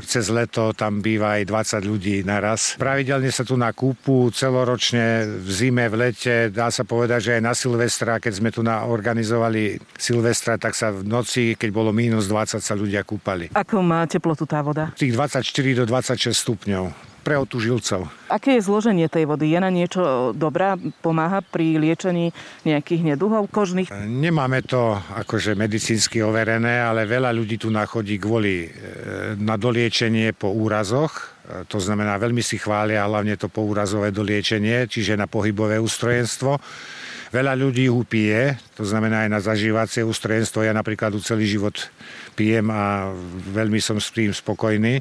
cez 0.04 0.26
leto 0.28 0.74
tam 0.74 1.00
býva 1.00 1.38
aj 1.40 1.48
20 1.80 1.88
ľudí 1.88 2.16
naraz. 2.26 2.74
Pravidelne 2.76 3.30
sa 3.30 3.46
tu 3.46 3.54
na 3.54 3.70
kúpu 3.72 4.28
celoročne 4.34 5.24
v 5.40 5.48
zime, 5.48 5.86
v 5.86 6.10
lete, 6.10 6.50
dá 6.50 6.68
sa 6.68 6.82
povedať, 6.82 7.30
že 7.30 7.32
aj 7.38 7.42
na 7.46 7.54
Silvestra, 7.54 8.18
keď 8.18 8.32
sme 8.36 8.50
tu 8.50 8.60
organizovali 8.66 9.80
Silvestra, 9.96 10.58
tak 10.58 10.74
sa 10.76 10.92
v 10.92 11.06
noci, 11.06 11.54
keď 11.54 11.70
bolo 11.72 11.94
minus 11.94 12.26
20, 12.26 12.58
sa 12.58 12.74
ľudia 12.74 13.06
kúpali. 13.06 13.54
Ako 13.54 13.80
má 13.80 14.04
teplotu 14.04 14.44
tá 14.44 14.60
voda? 14.60 14.90
Tých 14.98 15.14
24 15.14 15.46
do 15.78 15.84
26 15.88 16.34
stupňov 16.36 17.11
pre 17.22 17.38
otužilcov. 17.38 18.10
Aké 18.26 18.58
je 18.58 18.66
zloženie 18.66 19.06
tej 19.06 19.30
vody? 19.30 19.54
Je 19.54 19.58
na 19.62 19.70
niečo 19.70 20.34
dobrá? 20.34 20.74
Pomáha 21.00 21.40
pri 21.40 21.78
liečení 21.78 22.34
nejakých 22.66 23.14
neduhov 23.14 23.46
kožných? 23.48 23.94
Nemáme 24.04 24.66
to 24.66 24.98
akože 24.98 25.54
medicínsky 25.54 26.18
overené, 26.20 26.82
ale 26.82 27.06
veľa 27.06 27.30
ľudí 27.30 27.62
tu 27.62 27.70
nachodí 27.70 28.18
kvôli 28.18 28.66
e, 28.66 28.68
na 29.38 29.54
doliečenie 29.54 30.34
po 30.34 30.50
úrazoch. 30.50 31.38
E, 31.46 31.64
to 31.70 31.78
znamená, 31.78 32.18
veľmi 32.18 32.42
si 32.42 32.58
chvália 32.58 33.06
hlavne 33.06 33.38
to 33.38 33.46
poúrazové 33.46 34.10
doliečenie, 34.10 34.90
čiže 34.90 35.14
na 35.14 35.30
pohybové 35.30 35.78
ústrojenstvo. 35.78 36.58
Veľa 37.32 37.56
ľudí 37.56 37.88
ho 37.88 38.04
pije, 38.04 38.60
to 38.76 38.84
znamená 38.84 39.24
aj 39.24 39.30
na 39.32 39.40
zažívacie 39.40 40.04
ústrojenstvo. 40.04 40.68
Ja 40.68 40.76
napríklad 40.76 41.16
celý 41.24 41.48
život 41.48 41.88
pijem 42.36 42.68
a 42.68 43.08
veľmi 43.56 43.80
som 43.80 43.96
s 43.96 44.12
tým 44.12 44.36
spokojný. 44.36 45.00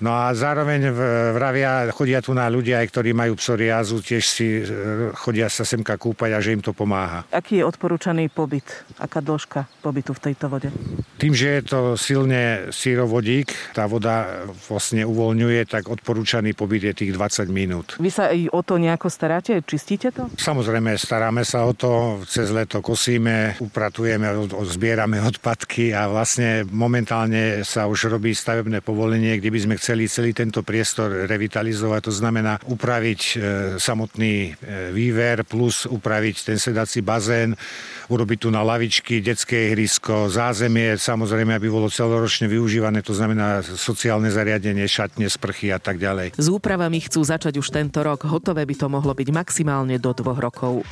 No 0.00 0.16
a 0.16 0.32
zároveň 0.32 0.88
vravia, 1.36 1.92
chodia 1.92 2.24
tu 2.24 2.32
na 2.32 2.48
ľudia, 2.48 2.80
aj 2.80 2.88
ktorí 2.88 3.12
majú 3.12 3.36
psoriázu, 3.36 4.00
tiež 4.00 4.24
si 4.24 4.48
e, 4.60 5.12
chodia 5.12 5.52
sa 5.52 5.68
semka 5.68 6.00
kúpať 6.00 6.30
a 6.32 6.38
že 6.40 6.56
im 6.56 6.64
to 6.64 6.72
pomáha. 6.72 7.28
Aký 7.28 7.60
je 7.60 7.64
odporúčaný 7.68 8.32
pobyt? 8.32 8.64
Aká 8.96 9.20
dĺžka 9.20 9.68
pobytu 9.84 10.16
v 10.16 10.20
tejto 10.32 10.48
vode? 10.48 10.72
Tým, 11.20 11.36
že 11.36 11.60
je 11.60 11.62
to 11.68 11.80
silne 12.00 12.72
sírovodík, 12.72 13.76
tá 13.76 13.84
voda 13.84 14.48
vlastne 14.72 15.04
uvoľňuje, 15.04 15.68
tak 15.68 15.92
odporúčaný 15.92 16.56
pobyt 16.56 16.80
je 16.88 16.94
tých 17.04 17.12
20 17.12 17.52
minút. 17.52 18.00
Vy 18.00 18.08
sa 18.08 18.32
aj 18.32 18.48
o 18.56 18.60
to 18.64 18.80
nejako 18.80 19.12
staráte? 19.12 19.60
Čistíte 19.68 20.16
to? 20.16 20.32
Samozrejme, 20.40 20.96
staráme 20.96 21.44
sa 21.44 21.68
o 21.68 21.76
to. 21.76 22.24
Cez 22.24 22.48
leto 22.48 22.80
kosíme, 22.80 23.60
upratujeme, 23.60 24.48
zbierame 24.64 25.20
odpadky 25.20 25.92
a 25.92 26.08
vlastne 26.08 26.64
momentálne 26.72 27.60
sa 27.68 27.84
už 27.84 28.16
robí 28.16 28.32
stavebné 28.32 28.80
povolenie, 28.80 29.36
kde 29.36 29.52
by 29.52 29.58
sme 29.60 29.74
chceli 29.76 29.89
chceli 29.90 30.06
celý 30.06 30.30
tento 30.30 30.62
priestor 30.62 31.26
revitalizovať, 31.26 32.00
to 32.06 32.14
znamená 32.14 32.62
upraviť 32.62 33.20
e, 33.26 33.34
samotný 33.74 34.54
e, 34.54 34.94
výver 34.94 35.42
plus 35.42 35.82
upraviť 35.82 36.46
ten 36.46 36.62
sedací 36.62 37.02
bazén, 37.02 37.58
urobiť 38.06 38.38
tu 38.38 38.54
na 38.54 38.62
lavičky, 38.62 39.18
detské 39.18 39.74
ihrisko, 39.74 40.30
zázemie, 40.30 40.94
samozrejme, 40.94 41.58
aby 41.58 41.66
bolo 41.66 41.90
celoročne 41.90 42.46
využívané, 42.46 43.02
to 43.02 43.18
znamená 43.18 43.66
sociálne 43.66 44.30
zariadenie, 44.30 44.86
šatne, 44.86 45.26
sprchy 45.26 45.74
a 45.74 45.82
tak 45.82 45.98
ďalej. 45.98 46.38
S 46.38 46.46
úpravami 46.46 47.02
chcú 47.02 47.26
začať 47.26 47.58
už 47.58 47.74
tento 47.74 48.06
rok, 48.06 48.22
hotové 48.30 48.62
by 48.62 48.78
to 48.78 48.86
mohlo 48.86 49.10
byť 49.10 49.26
maximálne 49.34 49.98
do 49.98 50.14
dvoch 50.14 50.38
rokov. 50.38 50.86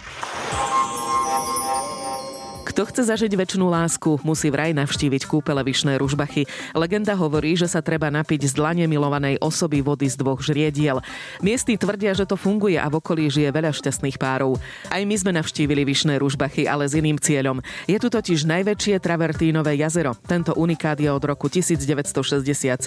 Kto 2.79 2.87
chce 2.95 3.11
zažiť 3.11 3.35
väčšinu 3.35 3.67
lásku, 3.67 4.23
musí 4.23 4.55
vraj 4.55 4.71
navštíviť 4.71 5.27
kúpele 5.27 5.67
Vyšné 5.67 5.99
ružbachy. 5.99 6.47
Legenda 6.79 7.11
hovorí, 7.19 7.59
že 7.59 7.67
sa 7.67 7.83
treba 7.83 8.07
napiť 8.07 8.47
z 8.47 8.53
dlane 8.55 8.87
milovanej 8.87 9.35
osoby 9.43 9.83
vody 9.83 10.07
z 10.07 10.15
dvoch 10.15 10.39
žriediel. 10.39 11.03
Miestni 11.43 11.75
tvrdia, 11.75 12.15
že 12.15 12.23
to 12.23 12.39
funguje 12.39 12.79
a 12.79 12.87
v 12.87 13.03
okolí 13.03 13.27
žije 13.35 13.51
veľa 13.51 13.75
šťastných 13.75 14.15
párov. 14.15 14.63
Aj 14.95 15.03
my 15.03 15.11
sme 15.11 15.35
navštívili 15.35 15.83
Vyšné 15.83 16.23
ružbachy, 16.23 16.71
ale 16.71 16.87
s 16.87 16.95
iným 16.95 17.19
cieľom. 17.19 17.59
Je 17.91 17.99
tu 17.99 18.15
totiž 18.15 18.47
najväčšie 18.47 19.03
travertínové 19.03 19.75
jazero. 19.75 20.15
Tento 20.15 20.55
unikát 20.55 21.03
je 21.03 21.11
od 21.11 21.27
roku 21.27 21.51
1967 21.51 22.79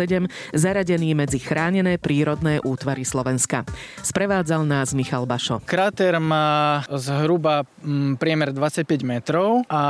zaradený 0.55 1.19
medzi 1.19 1.43
chránené 1.43 1.99
prírodné 1.99 2.63
útvary 2.63 3.03
Slovenska. 3.03 3.67
Sprevádzal 4.07 4.63
nás 4.63 4.95
Michal 4.95 5.27
Bašo. 5.27 5.59
Kráter 5.67 6.15
má 6.23 6.79
zhruba 6.87 7.67
mm, 7.83 8.15
priemer 8.15 8.55
25 8.55 8.87
metrov 9.03 9.67
a 9.67 9.80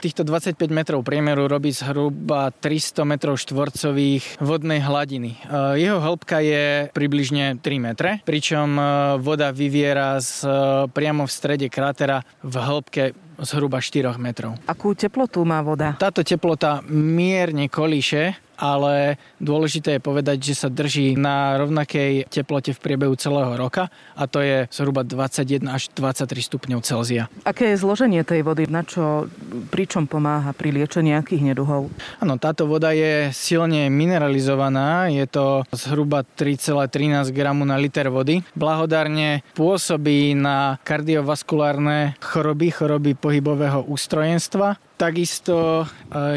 týchto 0.00 0.22
25 0.26 0.58
metrov 0.72 1.00
priemeru 1.06 1.46
robí 1.46 1.70
zhruba 1.70 2.50
300 2.50 3.04
metrov 3.06 3.38
štvorcových 3.38 4.42
vodnej 4.42 4.80
hladiny. 4.82 5.36
E, 5.36 5.38
jeho 5.80 5.98
hĺbka 6.02 6.38
je 6.42 6.64
približne 6.90 7.58
3 7.60 7.86
metre, 7.86 8.10
pričom 8.26 8.68
e, 8.76 8.82
voda 9.20 9.54
vyviera 9.54 10.18
z, 10.18 10.44
e, 10.44 10.48
priamo 10.90 11.26
v 11.26 11.32
strede 11.32 11.66
krátera 11.72 12.22
v 12.42 12.54
hĺbke 12.58 13.04
zhruba 13.42 13.82
4 13.82 14.14
metrov. 14.20 14.58
Akú 14.68 14.94
teplotu 14.94 15.42
má 15.42 15.60
voda? 15.64 15.98
Táto 15.98 16.22
teplota 16.22 16.84
mierne 16.88 17.66
kolíše 17.66 18.38
ale 18.62 19.18
dôležité 19.42 19.98
je 19.98 20.02
povedať, 20.02 20.38
že 20.42 20.54
sa 20.54 20.68
drží 20.70 21.18
na 21.18 21.58
rovnakej 21.58 22.30
teplote 22.30 22.70
v 22.74 22.78
priebehu 22.78 23.14
celého 23.18 23.58
roka 23.58 23.90
a 24.14 24.30
to 24.30 24.38
je 24.38 24.70
zhruba 24.70 25.02
21 25.02 25.66
až 25.66 25.90
23 25.98 26.30
stupňov 26.46 26.80
Celzia. 26.86 27.26
Aké 27.42 27.74
je 27.74 27.82
zloženie 27.82 28.22
tej 28.22 28.46
vody? 28.46 28.66
Na 28.70 28.86
čo, 28.86 29.26
pričom 29.70 30.06
pomáha 30.06 30.54
pri 30.54 30.70
liečení 30.70 31.12
nejakých 31.12 31.42
neduhov? 31.52 31.92
Áno, 32.24 32.40
táto 32.40 32.64
voda 32.64 32.96
je 32.96 33.28
silne 33.36 33.92
mineralizovaná, 33.92 35.12
je 35.12 35.26
to 35.28 35.68
zhruba 35.76 36.24
3,13 36.24 37.28
gramu 37.36 37.68
na 37.68 37.76
liter 37.76 38.08
vody. 38.08 38.40
Blahodárne 38.56 39.44
pôsobí 39.52 40.32
na 40.32 40.80
kardiovaskulárne 40.86 42.16
choroby, 42.22 42.72
choroby 42.72 43.12
pohybového 43.18 43.84
ústrojenstva 43.84 44.80
Takisto 45.02 45.82
e, 45.82 45.86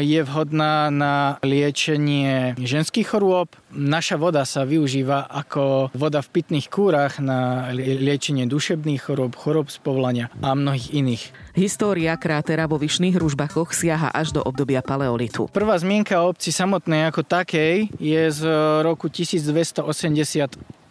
je 0.02 0.18
vhodná 0.26 0.90
na 0.90 1.38
liečenie 1.46 2.58
ženských 2.58 3.06
chorôb. 3.06 3.54
Naša 3.70 4.18
voda 4.18 4.42
sa 4.42 4.66
využíva 4.66 5.22
ako 5.22 5.94
voda 5.94 6.18
v 6.18 6.34
pitných 6.34 6.66
kúrach 6.66 7.22
na 7.22 7.70
liečenie 7.70 8.50
dušebných 8.50 9.06
chorôb, 9.06 9.38
chorôb 9.38 9.70
z 9.70 9.78
povolania 9.78 10.34
a 10.42 10.58
mnohých 10.58 10.98
iných. 10.98 11.22
História 11.54 12.18
krátera 12.18 12.66
vo 12.66 12.74
Vyšných 12.74 13.14
ružbachoch 13.14 13.70
siaha 13.70 14.10
až 14.10 14.34
do 14.34 14.42
obdobia 14.42 14.82
paleolitu. 14.82 15.46
Prvá 15.54 15.78
zmienka 15.78 16.18
o 16.26 16.34
obci 16.34 16.50
samotnej 16.50 17.06
ako 17.06 17.22
takej 17.22 17.94
je 18.02 18.22
z 18.34 18.42
roku 18.82 19.06
1280 19.06 19.86
8. 19.86 20.85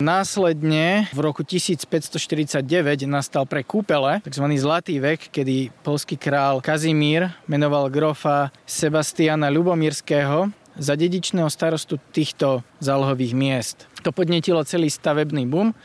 Následne 0.00 1.12
v 1.12 1.20
roku 1.20 1.44
1549 1.44 2.64
nastal 3.04 3.44
pre 3.44 3.60
kúpele 3.60 4.24
tzv. 4.24 4.48
Zlatý 4.56 4.96
vek, 4.96 5.28
kedy 5.28 5.68
polský 5.84 6.16
král 6.16 6.64
Kazimír 6.64 7.28
menoval 7.44 7.92
grofa 7.92 8.48
Sebastiana 8.64 9.52
Lubomírského 9.52 10.48
za 10.80 10.96
dedičného 10.96 11.52
starostu 11.52 12.00
týchto 12.16 12.64
zálohových 12.80 13.36
miest. 13.36 13.76
To 14.00 14.08
podnetilo 14.08 14.64
celý 14.64 14.88
stavebný 14.88 15.44
boom 15.44 15.76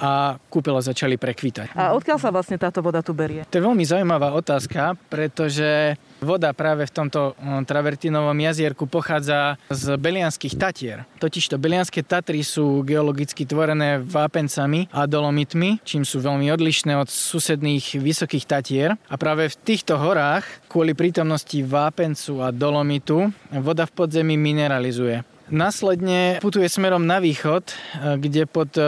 a 0.00 0.40
kúpele 0.48 0.80
začali 0.80 1.20
prekvitať. 1.20 1.76
A 1.76 1.92
odkiaľ 1.92 2.16
sa 2.16 2.32
vlastne 2.32 2.56
táto 2.56 2.80
voda 2.80 3.04
tu 3.04 3.12
berie? 3.12 3.44
To 3.44 3.54
je 3.60 3.66
veľmi 3.68 3.84
zaujímavá 3.84 4.32
otázka, 4.32 4.96
pretože 5.12 6.00
voda 6.24 6.56
práve 6.56 6.88
v 6.88 6.92
tomto 6.92 7.36
travertinovom 7.68 8.36
jazierku 8.36 8.88
pochádza 8.88 9.60
z 9.68 10.00
Belianských 10.00 10.56
Tatier. 10.56 11.04
Totižto 11.20 11.60
Belianské 11.60 12.00
Tatry 12.00 12.40
sú 12.40 12.80
geologicky 12.80 13.44
tvorené 13.44 14.00
vápencami 14.00 14.88
a 14.88 15.04
dolomitmi, 15.04 15.84
čím 15.84 16.08
sú 16.08 16.24
veľmi 16.24 16.48
odlišné 16.48 16.96
od 16.96 17.12
susedných 17.12 18.00
vysokých 18.00 18.48
Tatier. 18.48 18.96
A 19.12 19.20
práve 19.20 19.52
v 19.52 19.56
týchto 19.60 20.00
horách, 20.00 20.48
kvôli 20.72 20.96
prítomnosti 20.96 21.60
vápencu 21.60 22.40
a 22.40 22.48
dolomitu, 22.48 23.28
voda 23.60 23.84
v 23.84 23.92
podzemí 23.92 24.40
mineralizuje. 24.40 25.20
Následne 25.50 26.38
putuje 26.38 26.70
smerom 26.70 27.02
na 27.02 27.18
východ, 27.18 27.66
e, 27.66 27.74
kde 28.22 28.46
pod 28.46 28.70
e, 28.78 28.82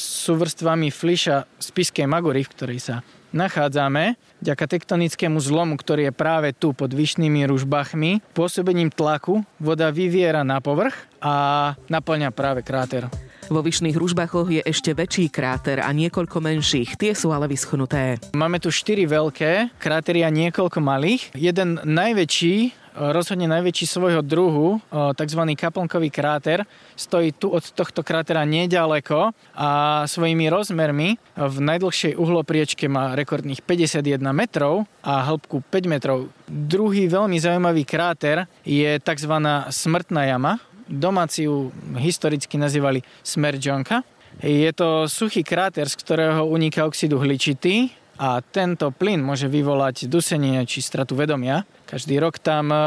súvrstvami 0.00 0.88
Fliša 0.88 1.44
Spiskej 1.60 2.08
Magory, 2.08 2.40
v 2.40 2.52
ktorej 2.56 2.80
sa 2.80 2.96
nachádzame, 3.36 4.16
ďaká 4.40 4.64
tektonickému 4.64 5.36
zlomu, 5.44 5.76
ktorý 5.76 6.08
je 6.08 6.14
práve 6.16 6.56
tu 6.56 6.72
pod 6.72 6.88
vyšnými 6.88 7.44
ružbachmi, 7.44 8.24
pôsobením 8.32 8.88
tlaku 8.88 9.44
voda 9.60 9.92
vyviera 9.92 10.40
na 10.40 10.64
povrch 10.64 10.96
a 11.20 11.76
naplňa 11.92 12.32
práve 12.32 12.64
kráter. 12.64 13.12
Vo 13.52 13.60
vyšných 13.60 13.94
ružbachoch 13.94 14.50
je 14.50 14.64
ešte 14.64 14.96
väčší 14.96 15.30
kráter 15.30 15.78
a 15.84 15.92
niekoľko 15.92 16.42
menších, 16.42 16.98
tie 16.98 17.12
sú 17.12 17.30
ale 17.30 17.46
vyschnuté. 17.46 18.18
Máme 18.34 18.58
tu 18.58 18.72
štyri 18.72 19.04
veľké 19.06 19.78
krátery 19.78 20.26
a 20.26 20.32
niekoľko 20.32 20.80
malých. 20.82 21.30
Jeden 21.36 21.78
najväčší 21.84 22.85
rozhodne 22.96 23.44
najväčší 23.46 23.86
svojho 23.86 24.24
druhu, 24.24 24.80
tzv. 24.90 25.40
kaplnkový 25.52 26.08
kráter, 26.08 26.64
stojí 26.96 27.36
tu 27.36 27.52
od 27.52 27.62
tohto 27.62 28.00
krátera 28.00 28.48
nedaleko 28.48 29.36
a 29.52 29.68
svojimi 30.08 30.48
rozmermi 30.48 31.20
v 31.36 31.56
najdlhšej 31.60 32.16
uhlopriečke 32.16 32.88
má 32.88 33.12
rekordných 33.12 33.60
51 33.60 34.20
metrov 34.32 34.88
a 35.04 35.28
hĺbku 35.28 35.60
5 35.68 35.92
metrov. 35.92 36.32
Druhý 36.48 37.06
veľmi 37.06 37.36
zaujímavý 37.36 37.84
kráter 37.84 38.48
je 38.64 38.96
tzv. 38.96 39.32
smrtná 39.68 40.22
jama. 40.24 40.56
Domáci 40.86 41.50
ju 41.50 41.74
historicky 41.98 42.54
nazývali 42.54 43.02
Smrťonka 43.26 44.06
Je 44.44 44.68
to 44.76 45.08
suchý 45.08 45.40
kráter, 45.40 45.88
z 45.88 45.96
ktorého 45.96 46.44
uniká 46.46 46.84
oxid 46.84 47.08
uhličitý 47.08 47.88
a 48.16 48.40
tento 48.40 48.88
plyn 48.92 49.20
môže 49.20 49.48
vyvolať 49.48 50.08
dusenie 50.08 50.64
či 50.64 50.80
stratu 50.80 51.12
vedomia. 51.16 51.68
Každý 51.84 52.16
rok 52.16 52.40
tam 52.40 52.72
e, 52.72 52.78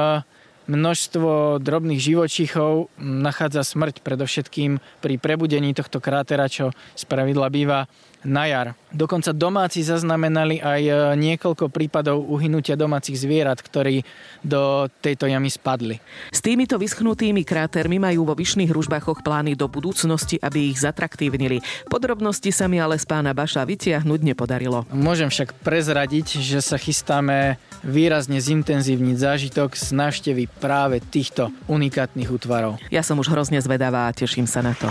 množstvo 0.69 1.61
drobných 1.61 2.01
živočíchov 2.01 2.93
nachádza 3.01 3.65
smrť 3.65 4.01
predovšetkým 4.05 4.81
pri 5.01 5.13
prebudení 5.21 5.73
tohto 5.73 5.97
krátera, 6.01 6.49
čo 6.49 6.73
spravidla 6.97 7.49
býva 7.49 7.89
na 8.23 8.45
jar. 8.47 8.67
Dokonca 8.89 9.31
domáci 9.31 9.85
zaznamenali 9.85 10.59
aj 10.59 10.81
e, 10.81 10.93
niekoľko 11.15 11.69
prípadov 11.69 12.25
uhynutia 12.25 12.73
domácich 12.73 13.15
zvierat, 13.15 13.61
ktorí 13.61 14.01
do 14.41 14.89
tejto 14.99 15.29
jamy 15.29 15.47
spadli. 15.47 16.01
S 16.33 16.41
týmito 16.41 16.75
vyschnutými 16.81 17.45
krátermi 17.45 18.01
majú 18.01 18.25
vo 18.25 18.33
Vyšných 18.33 18.73
Ružbachoch 18.73 19.21
plány 19.21 19.53
do 19.53 19.69
budúcnosti, 19.69 20.41
aby 20.41 20.73
ich 20.73 20.81
zatraktívnili. 20.81 21.61
Podrobnosti 21.87 22.49
sa 22.49 22.65
mi 22.65 22.81
ale 22.81 22.97
z 22.97 23.05
pána 23.05 23.31
Baša 23.31 23.63
vytiahnuť 23.63 24.19
nepodarilo. 24.25 24.89
Môžem 24.89 25.29
však 25.29 25.61
prezradiť, 25.61 26.41
že 26.41 26.59
sa 26.65 26.81
chystáme 26.81 27.61
výrazne 27.85 28.41
zintenzívniť 28.41 29.15
zážitok 29.15 29.77
z 29.77 29.87
návštevy 29.95 30.43
práve 30.59 30.99
týchto 30.99 31.53
unikátnych 31.69 32.27
útvarov. 32.27 32.81
Ja 32.89 33.05
som 33.05 33.21
už 33.21 33.31
hrozne 33.31 33.61
zvedavá 33.61 34.09
a 34.09 34.15
teším 34.15 34.49
sa 34.49 34.65
na 34.65 34.73
to. 34.75 34.89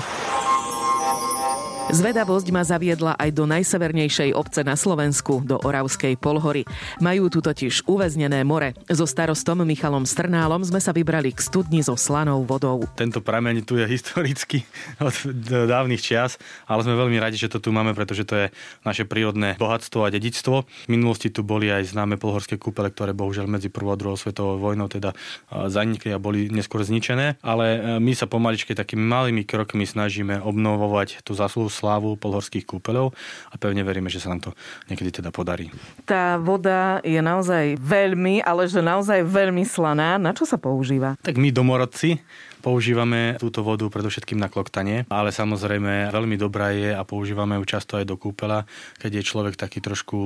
Zvedavosť 1.88 2.52
ma 2.52 2.60
zaviedla 2.68 3.16
aj 3.16 3.32
do 3.32 3.48
najsevernejšej 3.48 4.36
obce 4.36 4.60
na 4.60 4.76
Slovensku, 4.76 5.40
do 5.40 5.56
Oravskej 5.56 6.20
polhory. 6.20 6.68
Majú 7.00 7.32
tu 7.32 7.40
totiž 7.40 7.88
uväznené 7.88 8.44
more. 8.44 8.76
So 8.92 9.08
starostom 9.08 9.64
Michalom 9.64 10.04
Strnálom 10.04 10.60
sme 10.68 10.84
sa 10.84 10.92
vybrali 10.92 11.32
k 11.32 11.40
studni 11.40 11.80
so 11.80 11.96
slanou 11.96 12.44
vodou. 12.44 12.84
Tento 12.92 13.24
prameň 13.24 13.64
tu 13.64 13.80
je 13.80 13.88
historicky 13.88 14.68
od 15.00 15.16
dávnych 15.64 16.04
čias, 16.04 16.36
ale 16.68 16.84
sme 16.84 16.92
veľmi 16.92 17.16
radi, 17.16 17.40
že 17.40 17.48
to 17.48 17.56
tu 17.56 17.72
máme, 17.72 17.96
pretože 17.96 18.28
to 18.28 18.36
je 18.36 18.46
naše 18.84 19.08
prírodné 19.08 19.56
bohatstvo 19.56 20.04
a 20.04 20.12
dedičstvo. 20.12 20.68
V 20.68 20.88
minulosti 20.92 21.32
tu 21.32 21.40
boli 21.40 21.72
aj 21.72 21.96
známe 21.96 22.20
polhorské 22.20 22.60
kúpele, 22.60 22.92
ktoré 22.92 23.16
bohužiaľ 23.16 23.48
medzi 23.48 23.72
prvou 23.72 23.96
a 23.96 24.00
druhou 24.00 24.20
svetovou 24.20 24.60
vojnou 24.60 24.92
teda 24.92 25.16
zanikli 25.72 26.12
a 26.12 26.20
boli 26.20 26.52
neskôr 26.52 26.84
zničené, 26.84 27.40
ale 27.40 27.64
e, 27.64 27.78
my 27.96 28.12
sa 28.12 28.28
pomaličke 28.28 28.76
takými 28.76 29.00
malými 29.00 29.48
krokmi 29.48 29.88
snažíme 29.88 30.44
obnovovať 30.44 31.24
tú 31.24 31.32
zaslúhu 31.32 31.77
slávu 31.78 32.18
polhorských 32.18 32.66
kúpeľov 32.66 33.14
a 33.48 33.54
pevne 33.54 33.86
veríme, 33.86 34.10
že 34.10 34.18
sa 34.18 34.34
nám 34.34 34.42
to 34.42 34.50
niekedy 34.90 35.14
teda 35.14 35.30
podarí. 35.30 35.70
Tá 36.02 36.34
voda 36.42 36.98
je 37.06 37.22
naozaj 37.22 37.78
veľmi, 37.78 38.42
ale 38.42 38.66
že 38.66 38.82
naozaj 38.82 39.22
veľmi 39.22 39.62
slaná. 39.62 40.18
Na 40.18 40.34
čo 40.34 40.42
sa 40.42 40.58
používa? 40.58 41.14
Tak 41.22 41.38
my 41.38 41.54
domorodci 41.54 42.18
Používame 42.58 43.38
túto 43.38 43.62
vodu 43.62 43.86
predovšetkým 43.86 44.38
na 44.38 44.50
kloktanie, 44.50 45.06
ale 45.06 45.30
samozrejme 45.30 46.10
veľmi 46.10 46.34
dobrá 46.34 46.74
je 46.74 46.90
a 46.90 47.02
používame 47.06 47.54
ju 47.62 47.64
často 47.64 47.94
aj 47.94 48.04
do 48.04 48.18
kúpela, 48.18 48.66
keď 48.98 49.22
je 49.22 49.28
človek 49.28 49.54
taký 49.54 49.78
trošku, 49.78 50.18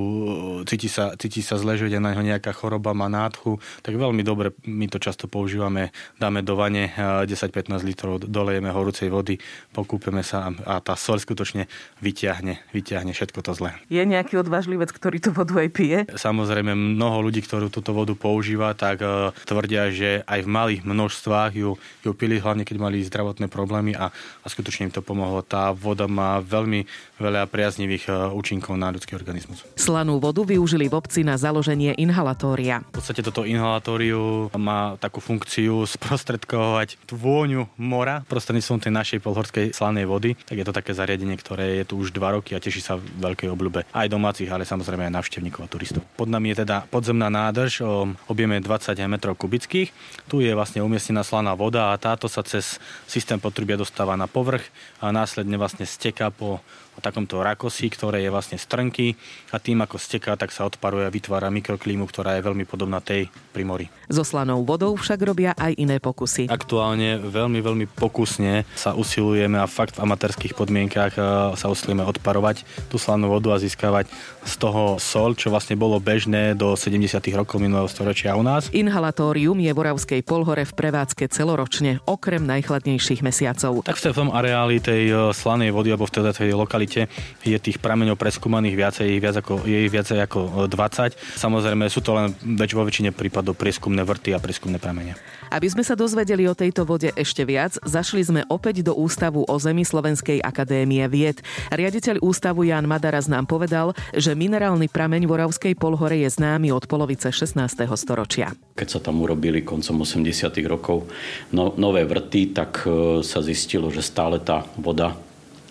cíti 0.65 0.89
sa, 0.89 1.13
cíti 1.17 1.45
sa 1.45 1.61
zle, 1.61 1.77
že 1.77 1.93
na 2.01 2.17
neho 2.17 2.25
nejaká 2.25 2.57
choroba, 2.57 2.97
má 2.97 3.07
nádchu, 3.13 3.61
tak 3.85 4.01
veľmi 4.01 4.25
dobre 4.25 4.57
my 4.65 4.89
to 4.89 4.97
často 4.97 5.29
používame, 5.29 5.93
dáme 6.17 6.41
do 6.41 6.57
vane 6.57 6.93
10-15 6.97 7.85
litrov, 7.85 8.25
dolejeme 8.25 8.73
horúcej 8.73 9.13
vody, 9.13 9.37
pokúpeme 9.77 10.25
sa 10.25 10.51
a 10.65 10.81
tá 10.81 10.97
sol 10.97 11.21
skutočne 11.21 11.69
vyťahne, 12.01 12.65
vyťahne 12.73 13.13
všetko 13.13 13.41
to 13.45 13.53
zlé. 13.53 13.77
Je 13.93 14.01
nejaký 14.03 14.41
odvážlivec, 14.41 14.89
ktorý 14.89 15.21
tú 15.21 15.31
vodu 15.37 15.61
aj 15.61 15.69
pije? 15.69 15.99
Samozrejme, 16.09 16.73
mnoho 16.73 17.29
ľudí, 17.29 17.45
ktorí 17.45 17.69
túto 17.69 17.93
vodu 17.93 18.17
používa, 18.17 18.73
tak 18.73 19.05
e, 19.05 19.31
tvrdia, 19.45 19.93
že 19.93 20.25
aj 20.25 20.41
v 20.45 20.49
malých 20.49 20.83
množstvách 20.83 21.53
ju, 21.55 21.71
ju 22.03 22.11
pili, 22.23 22.39
hlavne 22.39 22.63
keď 22.63 22.77
mali 22.79 23.03
zdravotné 23.03 23.51
problémy 23.51 23.99
a, 23.99 24.15
a 24.15 24.47
skutočne 24.47 24.87
im 24.87 24.95
to 24.95 25.03
pomohlo. 25.03 25.43
Tá 25.43 25.75
voda 25.75 26.07
má 26.07 26.39
veľmi 26.39 26.87
veľa 27.19 27.51
priaznivých 27.51 28.07
e, 28.07 28.11
účinkov 28.31 28.79
na 28.79 28.95
ľudský 28.95 29.19
organizmus. 29.19 29.67
Slanú 29.75 30.23
vodu 30.23 30.47
využili 30.47 30.87
v 30.87 30.95
obci 30.95 31.27
na 31.27 31.35
založenie 31.35 31.99
inhalatória. 31.99 32.87
V 32.95 33.03
podstate 33.03 33.27
toto 33.27 33.43
inhalatóriu 33.43 34.55
má 34.55 34.95
takú 35.03 35.19
funkciu 35.19 35.83
sprostredkovať 35.83 37.11
vôňu 37.11 37.67
mora 37.75 38.23
prostredníctvom 38.31 38.79
tej 38.79 38.93
našej 38.95 39.19
polhorskej 39.19 39.67
slanej 39.75 40.07
vody. 40.07 40.39
Tak 40.39 40.55
je 40.63 40.67
to 40.67 40.77
také 40.77 40.95
zariadenie, 40.95 41.35
ktoré 41.35 41.83
je 41.83 41.91
tu 41.91 41.99
už 41.99 42.15
dva 42.15 42.39
roky 42.39 42.55
a 42.55 42.63
teší 42.63 42.79
sa 42.79 42.95
veľkej 43.03 43.51
obľúbe 43.51 43.91
aj 43.91 44.07
domácich, 44.07 44.47
ale 44.47 44.63
samozrejme 44.63 45.11
aj 45.11 45.17
návštevníkov 45.19 45.67
a 45.67 45.69
turistov. 45.73 46.07
Pod 46.15 46.31
nami 46.31 46.55
je 46.55 46.63
teda 46.63 46.87
podzemná 46.87 47.27
nádrž 47.27 47.83
o 47.83 48.15
objeme 48.31 48.63
20 48.63 48.95
m 49.03 49.15
kubických. 49.19 49.89
Tu 50.29 50.37
je 50.45 50.53
vlastne 50.53 50.85
umiestnená 50.85 51.25
slaná 51.25 51.57
voda 51.57 51.91
a 51.91 51.99
tá 51.99 52.12
táto 52.13 52.29
sa 52.29 52.45
cez 52.45 52.77
systém 53.09 53.41
potrubia 53.41 53.81
dostáva 53.81 54.13
na 54.21 54.29
povrch 54.29 54.69
a 55.01 55.09
následne 55.09 55.57
vlastne 55.57 55.89
steká 55.89 56.29
po 56.29 56.61
o 56.93 57.01
takomto 57.01 57.41
rakosi, 57.41 57.89
ktoré 57.89 58.21
je 58.21 58.29
vlastne 58.29 58.61
strnky 58.61 59.17
a 59.49 59.57
tým 59.57 59.81
ako 59.81 59.97
steká, 59.97 60.37
tak 60.37 60.53
sa 60.53 60.69
odparuje 60.69 61.09
a 61.09 61.13
vytvára 61.13 61.49
mikroklímu, 61.49 62.05
ktorá 62.05 62.37
je 62.37 62.45
veľmi 62.45 62.69
podobná 62.69 63.01
tej 63.01 63.33
pri 63.53 63.65
mori. 63.65 63.87
So 64.13 64.25
slanou 64.25 64.61
vodou 64.61 64.93
však 64.93 65.19
robia 65.25 65.57
aj 65.57 65.73
iné 65.81 65.97
pokusy. 65.97 66.53
Aktuálne 66.53 67.17
veľmi, 67.17 67.65
veľmi 67.65 67.87
pokusne 67.89 68.69
sa 68.77 68.93
usilujeme 68.93 69.57
a 69.57 69.65
fakt 69.65 69.97
v 69.97 70.05
amatérských 70.05 70.53
podmienkach 70.53 71.17
e, 71.17 71.21
sa 71.57 71.67
usilujeme 71.73 72.05
odparovať 72.05 72.69
tú 72.93 73.01
slanú 73.01 73.33
vodu 73.33 73.57
a 73.57 73.61
získavať 73.61 74.13
z 74.45 74.55
toho 74.61 75.01
sol, 75.01 75.33
čo 75.33 75.49
vlastne 75.49 75.81
bolo 75.81 75.97
bežné 75.97 76.53
do 76.53 76.77
70. 76.77 77.09
rokov 77.33 77.57
minulého 77.57 77.89
storočia 77.89 78.37
u 78.37 78.45
nás. 78.45 78.69
Inhalatórium 78.69 79.57
je 79.65 79.73
v 79.73 79.81
Oravskej 79.81 80.21
polhore 80.29 80.69
v 80.69 80.73
prevádzke 80.77 81.25
celoročne, 81.33 82.05
okrem 82.05 82.45
najchladnejších 82.45 83.25
mesiacov. 83.25 83.81
Tak 83.89 83.97
v 83.97 84.13
tom 84.13 84.29
areáli 84.29 84.77
tej 84.77 85.03
e, 85.09 85.15
slanej 85.33 85.73
vody 85.73 85.89
alebo 85.89 86.05
v 86.05 86.13
tej 86.21 86.53
lokalitě 86.53 86.82
lokalite 86.83 87.07
je 87.43 87.59
tých 87.59 87.79
prameňov 87.79 88.19
preskúmaných 88.19 88.75
viacej, 88.75 89.09
viac 89.23 89.37
ako, 89.39 89.63
je 89.67 89.87
ich 89.87 89.93
viacej 89.93 90.19
ako 90.27 90.67
20. 90.67 91.15
Samozrejme 91.39 91.87
sú 91.87 92.03
to 92.03 92.15
len 92.15 92.35
väč, 92.59 92.75
vo 92.75 92.83
väčšine 92.83 93.15
prípadov 93.15 93.55
prieskumné 93.55 94.03
vrty 94.03 94.35
a 94.35 94.43
prieskumné 94.43 94.83
pramene. 94.83 95.15
Aby 95.53 95.69
sme 95.69 95.85
sa 95.85 95.95
dozvedeli 95.95 96.49
o 96.49 96.57
tejto 96.57 96.83
vode 96.89 97.13
ešte 97.15 97.45
viac, 97.45 97.77
zašli 97.85 98.23
sme 98.25 98.41
opäť 98.49 98.83
do 98.83 98.97
Ústavu 98.97 99.45
o 99.47 99.57
zemi 99.61 99.85
Slovenskej 99.85 100.41
akadémie 100.43 101.05
vied. 101.07 101.45
Riaditeľ 101.71 102.25
ústavu 102.25 102.65
Jan 102.65 102.89
Madaraz 102.89 103.29
nám 103.29 103.45
povedal, 103.45 103.93
že 104.17 104.33
minerálny 104.33 104.89
prameň 104.89 105.29
v 105.29 105.35
Oravskej 105.37 105.75
polhore 105.77 106.25
je 106.25 106.31
známy 106.33 106.73
od 106.73 106.89
polovice 106.89 107.29
16. 107.29 107.59
storočia. 107.95 108.57
Keď 108.73 108.89
sa 108.89 109.01
tam 109.05 109.21
urobili 109.21 109.61
koncom 109.61 110.09
80. 110.09 110.57
rokov 110.65 111.05
no, 111.53 111.77
nové 111.77 112.09
vrty, 112.09 112.57
tak 112.57 112.89
e, 112.89 113.21
sa 113.21 113.45
zistilo, 113.45 113.93
že 113.93 114.01
stále 114.01 114.41
tá 114.41 114.65
voda 114.81 115.13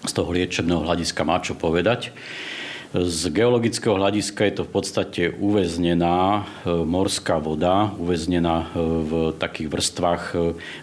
z 0.05 0.11
toho 0.11 0.29
liečebného 0.33 0.81
hľadiska 0.81 1.21
má 1.21 1.37
čo 1.41 1.53
povedať. 1.53 2.13
Z 2.91 3.31
geologického 3.31 3.95
hľadiska 3.95 4.51
je 4.51 4.53
to 4.59 4.63
v 4.67 4.71
podstate 4.75 5.21
uväznená 5.31 6.43
e, 6.67 6.75
morská 6.83 7.39
voda, 7.39 7.87
uväznená 7.95 8.67
e, 8.67 8.83
v 8.83 9.11
takých 9.31 9.71
vrstvách 9.71 10.23
e, 10.35 10.37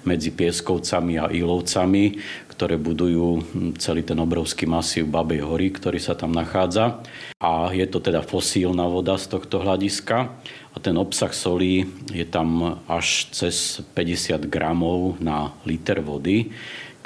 medzi 0.09 0.33
pieskovcami 0.33 1.20
a 1.20 1.28
ílovcami, 1.28 2.16
ktoré 2.48 2.81
budujú 2.81 3.44
celý 3.76 4.09
ten 4.09 4.16
obrovský 4.24 4.64
masív 4.64 5.12
Babej 5.12 5.44
hory, 5.44 5.68
ktorý 5.68 6.00
sa 6.00 6.16
tam 6.16 6.33
nachádza. 6.33 7.04
A 7.44 7.76
je 7.76 7.85
to 7.85 8.00
teda 8.00 8.24
fosílna 8.24 8.88
voda 8.88 9.20
z 9.20 9.28
tohto 9.28 9.61
hľadiska. 9.61 10.33
A 10.72 10.76
ten 10.81 10.96
obsah 10.96 11.37
solí 11.37 11.85
je 12.09 12.24
tam 12.24 12.81
až 12.88 13.28
cez 13.37 13.85
50 13.92 14.48
gramov 14.48 15.20
na 15.20 15.52
liter 15.68 16.00
vody 16.00 16.57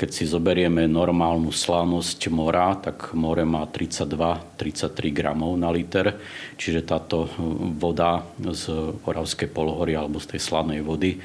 keď 0.02 0.10
si 0.10 0.26
zoberieme 0.26 0.90
normálnu 0.90 1.54
slanosť 1.54 2.26
mora, 2.34 2.74
tak 2.74 3.14
more 3.14 3.46
má 3.46 3.70
32-33 3.70 5.14
gramov 5.14 5.54
na 5.54 5.70
liter, 5.70 6.18
čiže 6.58 6.82
táto 6.82 7.30
voda 7.78 8.26
z 8.34 8.98
Oravskej 9.06 9.46
polhory 9.54 9.94
alebo 9.94 10.18
z 10.18 10.34
tej 10.34 10.40
slanej 10.42 10.82
vody 10.82 11.22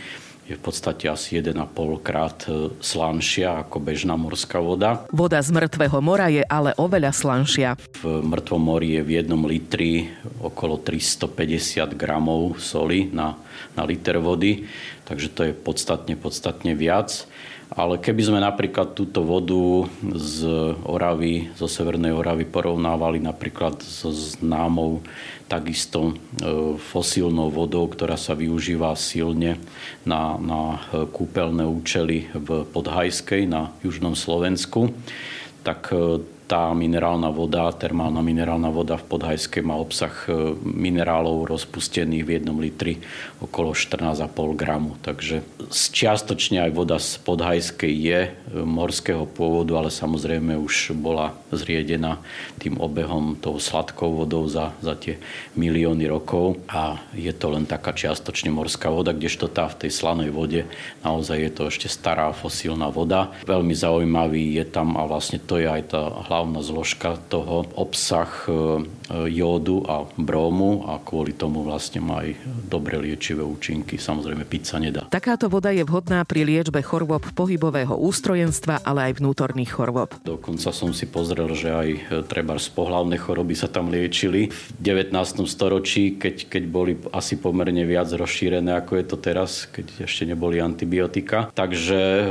je 0.48 0.56
v 0.56 0.62
podstate 0.62 1.12
asi 1.12 1.42
1,5 1.42 1.58
krát 2.00 2.48
e, 2.48 2.72
slanšia 2.80 3.68
ako 3.68 3.84
bežná 3.84 4.16
morská 4.16 4.64
voda. 4.64 5.04
Voda 5.12 5.44
z 5.44 5.52
mŕtvého 5.52 6.00
mora 6.00 6.32
je 6.32 6.40
ale 6.48 6.72
oveľa 6.80 7.12
slanšia. 7.12 7.76
V 8.00 8.24
mŕtvom 8.24 8.62
mori 8.62 8.96
je 8.96 9.02
v 9.04 9.12
jednom 9.20 9.44
litri 9.44 10.08
okolo 10.40 10.80
350 10.80 12.00
gramov 12.00 12.64
soli 12.64 13.12
na, 13.12 13.36
na 13.76 13.84
liter 13.84 14.24
vody, 14.24 14.64
takže 15.04 15.28
to 15.36 15.42
je 15.50 15.52
podstatne, 15.52 16.16
podstatne 16.16 16.72
viac. 16.80 17.28
Ale 17.68 18.00
keby 18.00 18.22
sme 18.24 18.40
napríklad 18.40 18.96
túto 18.96 19.28
vodu 19.28 19.92
z 20.16 20.48
Oravy, 20.88 21.52
zo 21.60 21.68
Severnej 21.68 22.16
Oravy 22.16 22.48
porovnávali 22.48 23.20
napríklad 23.20 23.84
so 23.84 24.08
známou 24.08 25.04
takisto 25.52 26.12
e, 26.12 26.80
fosílnou 26.80 27.52
vodou, 27.52 27.84
ktorá 27.92 28.16
sa 28.16 28.40
využíva 28.40 28.96
silne 28.96 29.60
na, 30.08 30.40
na 30.40 30.80
kúpeľné 31.12 31.68
účely 31.68 32.32
v 32.32 32.64
Podhajskej 32.72 33.52
na 33.52 33.76
južnom 33.84 34.16
Slovensku, 34.16 34.96
tak 35.68 35.92
e, 35.92 36.24
tá 36.48 36.72
minerálna 36.72 37.28
voda, 37.28 37.68
termálna 37.76 38.24
minerálna 38.24 38.72
voda 38.72 38.96
v 38.96 39.04
Podhajskej 39.04 39.68
má 39.68 39.76
obsah 39.76 40.16
e, 40.32 40.56
minerálov 40.64 41.44
rozpustených 41.44 42.24
v 42.24 42.34
jednom 42.40 42.56
litri 42.56 43.04
okolo 43.44 43.76
14,5 43.76 44.56
gramu. 44.56 44.96
Takže 45.04 45.44
čiastočne 45.68 46.64
aj 46.64 46.72
voda 46.72 46.98
z 47.04 47.20
Podhajskej 47.20 47.92
je 47.92 48.20
e, 48.24 48.30
morského 48.64 49.28
pôvodu, 49.28 49.76
ale 49.76 49.92
samozrejme 49.92 50.56
už 50.56 50.96
bola 50.96 51.36
zriedená 51.52 52.24
tým 52.64 52.80
obehom 52.80 53.36
toho 53.36 53.60
sladkou 53.60 54.16
vodou 54.24 54.48
za, 54.48 54.72
za 54.80 54.96
tie 54.96 55.20
milióny 55.60 56.08
rokov 56.08 56.64
a 56.72 56.96
je 57.12 57.36
to 57.36 57.52
len 57.52 57.68
taká 57.68 57.92
čiastočne 57.92 58.56
morská 58.56 58.88
voda, 58.88 59.12
kdežto 59.12 59.52
tá 59.52 59.68
v 59.68 59.84
tej 59.84 59.92
slanej 59.92 60.32
vode 60.32 60.64
naozaj 61.04 61.38
je 61.44 61.52
to 61.52 61.64
ešte 61.68 61.92
stará 61.92 62.32
fosílna 62.32 62.88
voda. 62.88 63.36
Veľmi 63.44 63.76
zaujímavý 63.76 64.56
je 64.56 64.64
tam 64.64 64.96
a 64.96 65.04
vlastne 65.04 65.44
to 65.44 65.60
je 65.60 65.68
aj 65.68 65.92
tá 65.92 66.08
hlavná 66.08 66.37
zložka 66.62 67.18
toho 67.30 67.66
obsah 67.74 68.30
e, 68.50 68.52
jódu 69.12 69.84
a 69.88 70.04
brómu 70.20 70.88
a 70.88 71.00
kvôli 71.00 71.32
tomu 71.32 71.64
vlastne 71.64 72.04
má 72.04 72.26
aj 72.28 72.36
dobre 72.68 73.00
liečivé 73.00 73.44
účinky. 73.44 73.96
Samozrejme, 73.96 74.44
piť 74.44 74.64
sa 74.68 74.78
nedá. 74.82 75.08
Takáto 75.08 75.48
voda 75.48 75.72
je 75.72 75.88
vhodná 75.88 76.24
pri 76.28 76.44
liečbe 76.44 76.84
chorôb 76.84 77.24
pohybového 77.32 77.96
ústrojenstva, 77.96 78.84
ale 78.84 79.12
aj 79.12 79.24
vnútorných 79.24 79.72
chorôb. 79.72 80.12
Dokonca 80.26 80.76
som 80.76 80.92
si 80.92 81.08
pozrel, 81.08 81.48
že 81.56 81.70
aj 81.72 81.90
e, 81.90 82.00
treba 82.28 82.60
z 82.60 82.68
pohlavné 82.74 83.16
choroby 83.16 83.56
sa 83.56 83.72
tam 83.72 83.88
liečili. 83.88 84.52
V 84.52 84.80
19. 84.84 85.14
storočí, 85.48 86.20
keď, 86.20 86.52
keď 86.52 86.64
boli 86.68 87.00
asi 87.16 87.40
pomerne 87.40 87.88
viac 87.88 88.12
rozšírené, 88.12 88.76
ako 88.76 89.00
je 89.00 89.06
to 89.08 89.18
teraz, 89.22 89.70
keď 89.72 90.10
ešte 90.10 90.28
neboli 90.28 90.60
antibiotika. 90.60 91.48
Takže 91.56 92.02
e, 92.02 92.24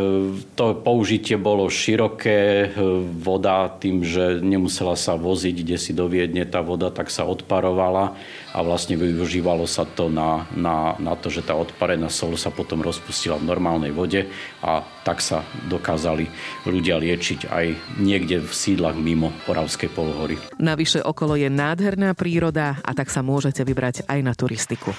to 0.53 0.77
použitie 0.85 1.41
bolo 1.41 1.71
široké. 1.73 2.73
Voda 3.17 3.71
tým, 3.81 4.05
že 4.05 4.43
nemusela 4.45 4.99
sa 4.99 5.17
voziť 5.17 5.57
kde 5.62 5.77
si 5.81 5.93
do 5.97 6.07
Viedne 6.11 6.45
tá 6.45 6.65
voda, 6.66 6.90
tak 6.90 7.14
sa 7.14 7.22
odparovala 7.22 8.18
a 8.50 8.59
vlastne 8.66 8.98
využívalo 8.98 9.70
sa 9.70 9.87
to 9.87 10.11
na, 10.11 10.50
na, 10.59 10.98
na 10.98 11.14
to, 11.14 11.31
že 11.31 11.46
tá 11.46 11.55
odparená 11.55 12.11
sol 12.11 12.35
sa 12.35 12.50
potom 12.50 12.83
rozpustila 12.83 13.38
v 13.38 13.46
normálnej 13.46 13.94
vode 13.94 14.26
a 14.66 14.83
tak 15.07 15.22
sa 15.22 15.46
dokázali 15.70 16.26
ľudia 16.66 16.98
liečiť 16.98 17.46
aj 17.46 17.66
niekde 18.02 18.42
v 18.42 18.50
sídlach 18.50 18.98
mimo 18.98 19.31
Oravskej 19.46 19.94
polhory. 19.94 20.35
Navyše 20.59 21.07
okolo 21.07 21.38
je 21.38 21.46
nádherná 21.46 22.18
príroda 22.18 22.83
a 22.83 22.90
tak 22.90 23.14
sa 23.14 23.22
môžete 23.22 23.62
vybrať 23.62 24.02
aj 24.11 24.18
na 24.26 24.35
turistiku. 24.35 24.90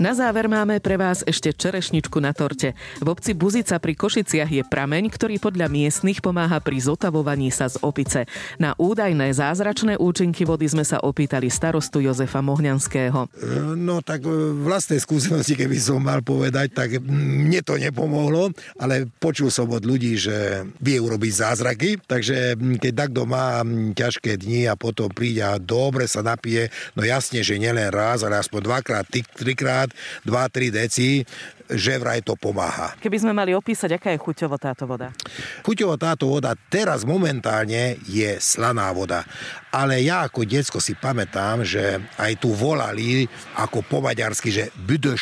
Na 0.00 0.16
záver 0.16 0.48
máme 0.48 0.80
pre 0.80 0.96
vás 0.96 1.20
ešte 1.28 1.52
čerešničku 1.52 2.24
na 2.24 2.32
torte. 2.32 2.72
V 3.04 3.12
obci 3.12 3.36
Buzica 3.36 3.76
pri 3.76 3.92
Košiciach 3.92 4.48
je 4.48 4.64
prameň, 4.64 5.12
ktorý 5.12 5.36
podľa 5.36 5.68
miestnych 5.68 6.24
pomáha 6.24 6.56
pri 6.64 6.80
zotavovaní 6.80 7.52
sa 7.52 7.68
z 7.68 7.76
opice. 7.84 8.24
Na 8.56 8.72
údajné 8.80 9.28
zázračné 9.36 10.00
účinky 10.00 10.48
vody 10.48 10.72
sme 10.72 10.88
sa 10.88 11.04
opýtali 11.04 11.52
starostu 11.52 12.00
Jozefa 12.00 12.40
Mohňanského. 12.40 13.28
No 13.76 14.00
tak 14.00 14.24
e, 14.24 14.32
vlastnej 14.64 15.04
skúsenosti, 15.04 15.52
keby 15.52 15.76
som 15.76 16.00
mal 16.00 16.24
povedať, 16.24 16.72
tak 16.72 16.96
mne 17.04 17.60
to 17.60 17.76
nepomohlo, 17.76 18.56
ale 18.80 19.04
počul 19.20 19.52
som 19.52 19.68
od 19.68 19.84
ľudí, 19.84 20.16
že 20.16 20.64
vie 20.80 20.96
urobiť 20.96 21.32
zázraky, 21.44 22.00
takže 22.08 22.56
keď 22.56 23.04
takto 23.04 23.28
má 23.28 23.60
ťažké 23.92 24.40
dni 24.40 24.64
a 24.64 24.80
potom 24.80 25.12
príde 25.12 25.44
a 25.44 25.60
dobre 25.60 26.08
sa 26.08 26.24
napije, 26.24 26.72
no 26.96 27.04
jasne, 27.04 27.44
že 27.44 27.60
nielen 27.60 27.92
raz, 27.92 28.24
ale 28.24 28.40
aspoň 28.40 28.60
dvakrát, 28.64 29.04
trikrát, 29.36 29.89
2-3 30.24 30.70
deci, 30.72 31.22
že 31.70 32.02
vraj 32.02 32.18
to 32.26 32.34
pomáha. 32.34 32.98
Keby 32.98 33.22
sme 33.22 33.32
mali 33.32 33.54
opísať, 33.54 33.94
aká 33.94 34.10
je 34.10 34.18
chuťovo 34.18 34.58
táto 34.58 34.90
voda? 34.90 35.14
Chuťovo 35.62 35.94
táto 35.94 36.26
voda 36.26 36.58
teraz 36.66 37.06
momentálne 37.06 37.94
je 38.10 38.36
slaná 38.42 38.90
voda. 38.90 39.22
Ale 39.70 40.02
ja 40.02 40.26
ako 40.26 40.42
detsko 40.42 40.82
si 40.82 40.98
pamätám, 40.98 41.62
že 41.62 42.02
aj 42.18 42.42
tu 42.42 42.50
volali 42.50 43.30
ako 43.54 43.86
po 43.86 44.02
maďarsky, 44.02 44.50
že 44.50 44.74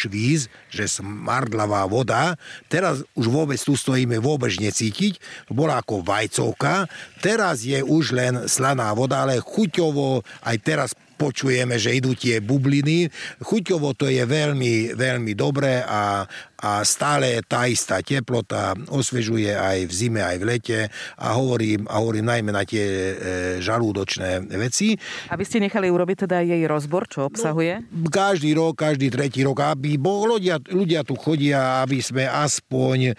víz, 0.08 0.48
že 0.72 0.88
smardlavá 0.88 1.84
voda. 1.84 2.32
Teraz 2.72 3.04
už 3.12 3.28
vôbec 3.28 3.60
tu 3.60 3.76
stojíme 3.76 4.16
vôbec 4.16 4.56
necítiť. 4.56 5.20
Bola 5.52 5.84
ako 5.84 6.00
vajcovka. 6.00 6.88
Teraz 7.20 7.60
je 7.60 7.84
už 7.84 8.16
len 8.16 8.48
slaná 8.48 8.88
voda, 8.96 9.28
ale 9.28 9.44
chuťovo 9.44 10.24
aj 10.40 10.56
teraz 10.64 10.90
počujeme, 11.18 11.74
že 11.76 11.98
idú 11.98 12.14
tie 12.14 12.38
bubliny. 12.38 13.10
Chuťovo 13.42 13.98
to 13.98 14.06
je 14.06 14.22
veľmi, 14.22 14.94
veľmi 14.94 15.32
dobré 15.34 15.82
a, 15.82 16.22
a 16.58 16.82
stále 16.82 17.38
tá 17.46 17.70
istá 17.70 18.02
teplota 18.02 18.74
osvežuje 18.90 19.54
aj 19.54 19.86
v 19.86 19.92
zime, 19.94 20.20
aj 20.26 20.36
v 20.42 20.44
lete 20.44 20.78
a 21.14 21.38
hovorím, 21.38 21.86
a 21.86 22.02
hovorím 22.02 22.26
najmä 22.26 22.50
na 22.50 22.66
tie 22.66 22.82
e, 22.82 23.14
žalúdočné 23.62 24.50
veci. 24.58 24.98
A 25.30 25.38
vy 25.38 25.46
ste 25.46 25.62
nechali 25.62 25.86
urobiť 25.86 26.26
teda 26.26 26.42
jej 26.42 26.66
rozbor, 26.66 27.06
čo 27.06 27.30
obsahuje? 27.30 27.86
No, 27.94 28.10
každý 28.10 28.58
rok, 28.58 28.74
každý 28.74 29.06
tretí 29.06 29.46
rok, 29.46 29.62
aby 29.62 29.94
bo 30.02 30.26
ľudia, 30.26 30.58
ľudia 30.58 31.06
tu 31.06 31.14
chodia, 31.14 31.86
aby 31.86 32.02
sme 32.02 32.26
aspoň 32.26 32.98
e, 33.06 33.12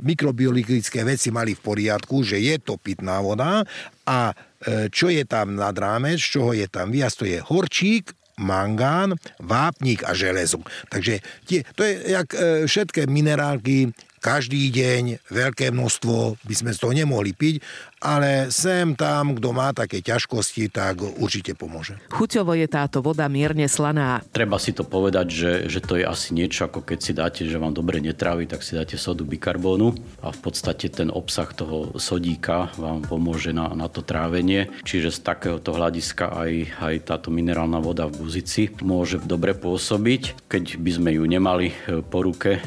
mikrobiologické 0.00 1.04
veci 1.04 1.28
mali 1.28 1.52
v 1.52 1.60
poriadku, 1.60 2.24
že 2.24 2.40
je 2.40 2.56
to 2.56 2.80
pitná 2.80 3.20
voda 3.20 3.60
a 4.08 4.32
e, 4.32 4.88
čo 4.88 5.12
je 5.12 5.28
tam 5.28 5.52
nad 5.52 5.76
rámec, 5.76 6.16
z 6.16 6.40
čoho 6.40 6.56
je 6.56 6.64
tam 6.64 6.88
viac, 6.88 7.12
to 7.12 7.28
je 7.28 7.44
horčík, 7.44 8.15
mangán, 8.36 9.16
vápnik 9.40 10.04
a 10.04 10.12
železo. 10.12 10.60
Takže 10.92 11.24
tie, 11.48 11.64
to 11.72 11.82
je 11.84 11.92
jak 12.12 12.28
e, 12.36 12.38
všetké 12.68 13.08
minerálky, 13.08 13.92
každý 14.20 14.74
deň, 14.74 15.30
veľké 15.30 15.70
množstvo, 15.70 16.40
by 16.42 16.54
sme 16.56 16.70
z 16.74 16.78
toho 16.82 16.92
nemohli 16.92 17.30
piť, 17.30 17.62
ale 18.00 18.52
sem 18.52 18.92
tam, 18.92 19.32
kto 19.32 19.56
má 19.56 19.72
také 19.72 20.04
ťažkosti, 20.04 20.68
tak 20.68 21.00
určite 21.00 21.56
pomôže. 21.56 21.96
Chuťovo 22.12 22.52
je 22.52 22.68
táto 22.68 23.00
voda 23.00 23.24
mierne 23.32 23.64
slaná. 23.66 24.20
Treba 24.30 24.60
si 24.60 24.76
to 24.76 24.84
povedať, 24.84 25.26
že, 25.32 25.52
že 25.72 25.80
to 25.80 25.96
je 25.96 26.04
asi 26.04 26.36
niečo, 26.36 26.68
ako 26.68 26.84
keď 26.84 26.98
si 27.00 27.12
dáte, 27.16 27.42
že 27.48 27.56
vám 27.56 27.72
dobre 27.72 28.04
netrávi, 28.04 28.44
tak 28.44 28.60
si 28.60 28.76
dáte 28.76 29.00
sodu 29.00 29.24
bikarbónu 29.24 29.96
a 30.20 30.28
v 30.28 30.38
podstate 30.44 30.92
ten 30.92 31.08
obsah 31.08 31.48
toho 31.56 31.96
sodíka 31.96 32.68
vám 32.76 33.00
pomôže 33.00 33.56
na, 33.56 33.72
na 33.72 33.88
to 33.88 34.04
trávenie. 34.04 34.68
Čiže 34.84 35.16
z 35.16 35.18
takéhoto 35.24 35.72
hľadiska 35.72 36.36
aj, 36.36 36.52
aj 36.80 36.94
táto 37.08 37.32
minerálna 37.32 37.80
voda 37.80 38.04
v 38.04 38.28
buzici 38.28 38.68
môže 38.84 39.18
dobre 39.24 39.56
pôsobiť. 39.56 40.46
Keď 40.46 40.64
by 40.78 40.90
sme 40.92 41.10
ju 41.16 41.24
nemali 41.24 41.72
e, 41.72 42.04
po 42.04 42.20
ruke 42.20 42.58
e, 42.58 42.60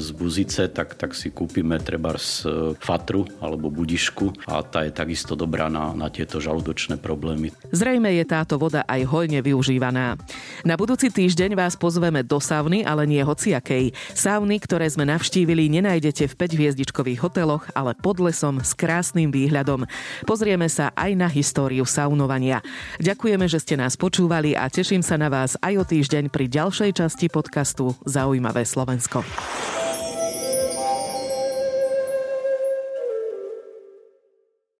z 0.00 0.08
buzice, 0.16 0.72
tak, 0.72 0.96
tak 0.96 1.12
si 1.12 1.28
kúpime 1.28 1.76
treba 1.76 2.16
z 2.16 2.32
e, 2.44 2.48
fatru 2.80 3.28
alebo 3.44 3.68
budišku 3.68 4.48
a 4.62 4.68
tá 4.70 4.86
je 4.86 4.94
takisto 4.94 5.34
dobrá 5.34 5.66
na, 5.66 5.90
na 5.90 6.06
tieto 6.06 6.38
žalúdočné 6.38 7.02
problémy. 7.02 7.50
Zrejme 7.74 8.14
je 8.14 8.22
táto 8.22 8.54
voda 8.54 8.86
aj 8.86 9.02
hojne 9.10 9.42
využívaná. 9.42 10.14
Na 10.62 10.74
budúci 10.78 11.10
týždeň 11.10 11.58
vás 11.58 11.74
pozveme 11.74 12.22
do 12.22 12.38
sauny, 12.38 12.86
ale 12.86 13.10
nie 13.10 13.18
hociakej. 13.18 13.90
Sauny, 14.14 14.62
ktoré 14.62 14.86
sme 14.86 15.02
navštívili, 15.10 15.66
nenájdete 15.66 16.30
v 16.30 16.36
5-hviezdičkových 16.38 17.18
hoteloch, 17.26 17.66
ale 17.74 17.98
pod 17.98 18.22
lesom 18.22 18.62
s 18.62 18.70
krásnym 18.78 19.34
výhľadom. 19.34 19.90
Pozrieme 20.22 20.70
sa 20.70 20.94
aj 20.94 21.10
na 21.18 21.26
históriu 21.26 21.82
saunovania. 21.82 22.62
Ďakujeme, 23.02 23.50
že 23.50 23.58
ste 23.58 23.74
nás 23.74 23.98
počúvali 23.98 24.54
a 24.54 24.70
teším 24.70 25.02
sa 25.02 25.18
na 25.18 25.26
vás 25.26 25.58
aj 25.58 25.74
o 25.82 25.84
týždeň 25.84 26.30
pri 26.30 26.46
ďalšej 26.46 27.02
časti 27.02 27.26
podcastu 27.26 27.98
Zaujímavé 28.06 28.62
Slovensko. 28.62 29.26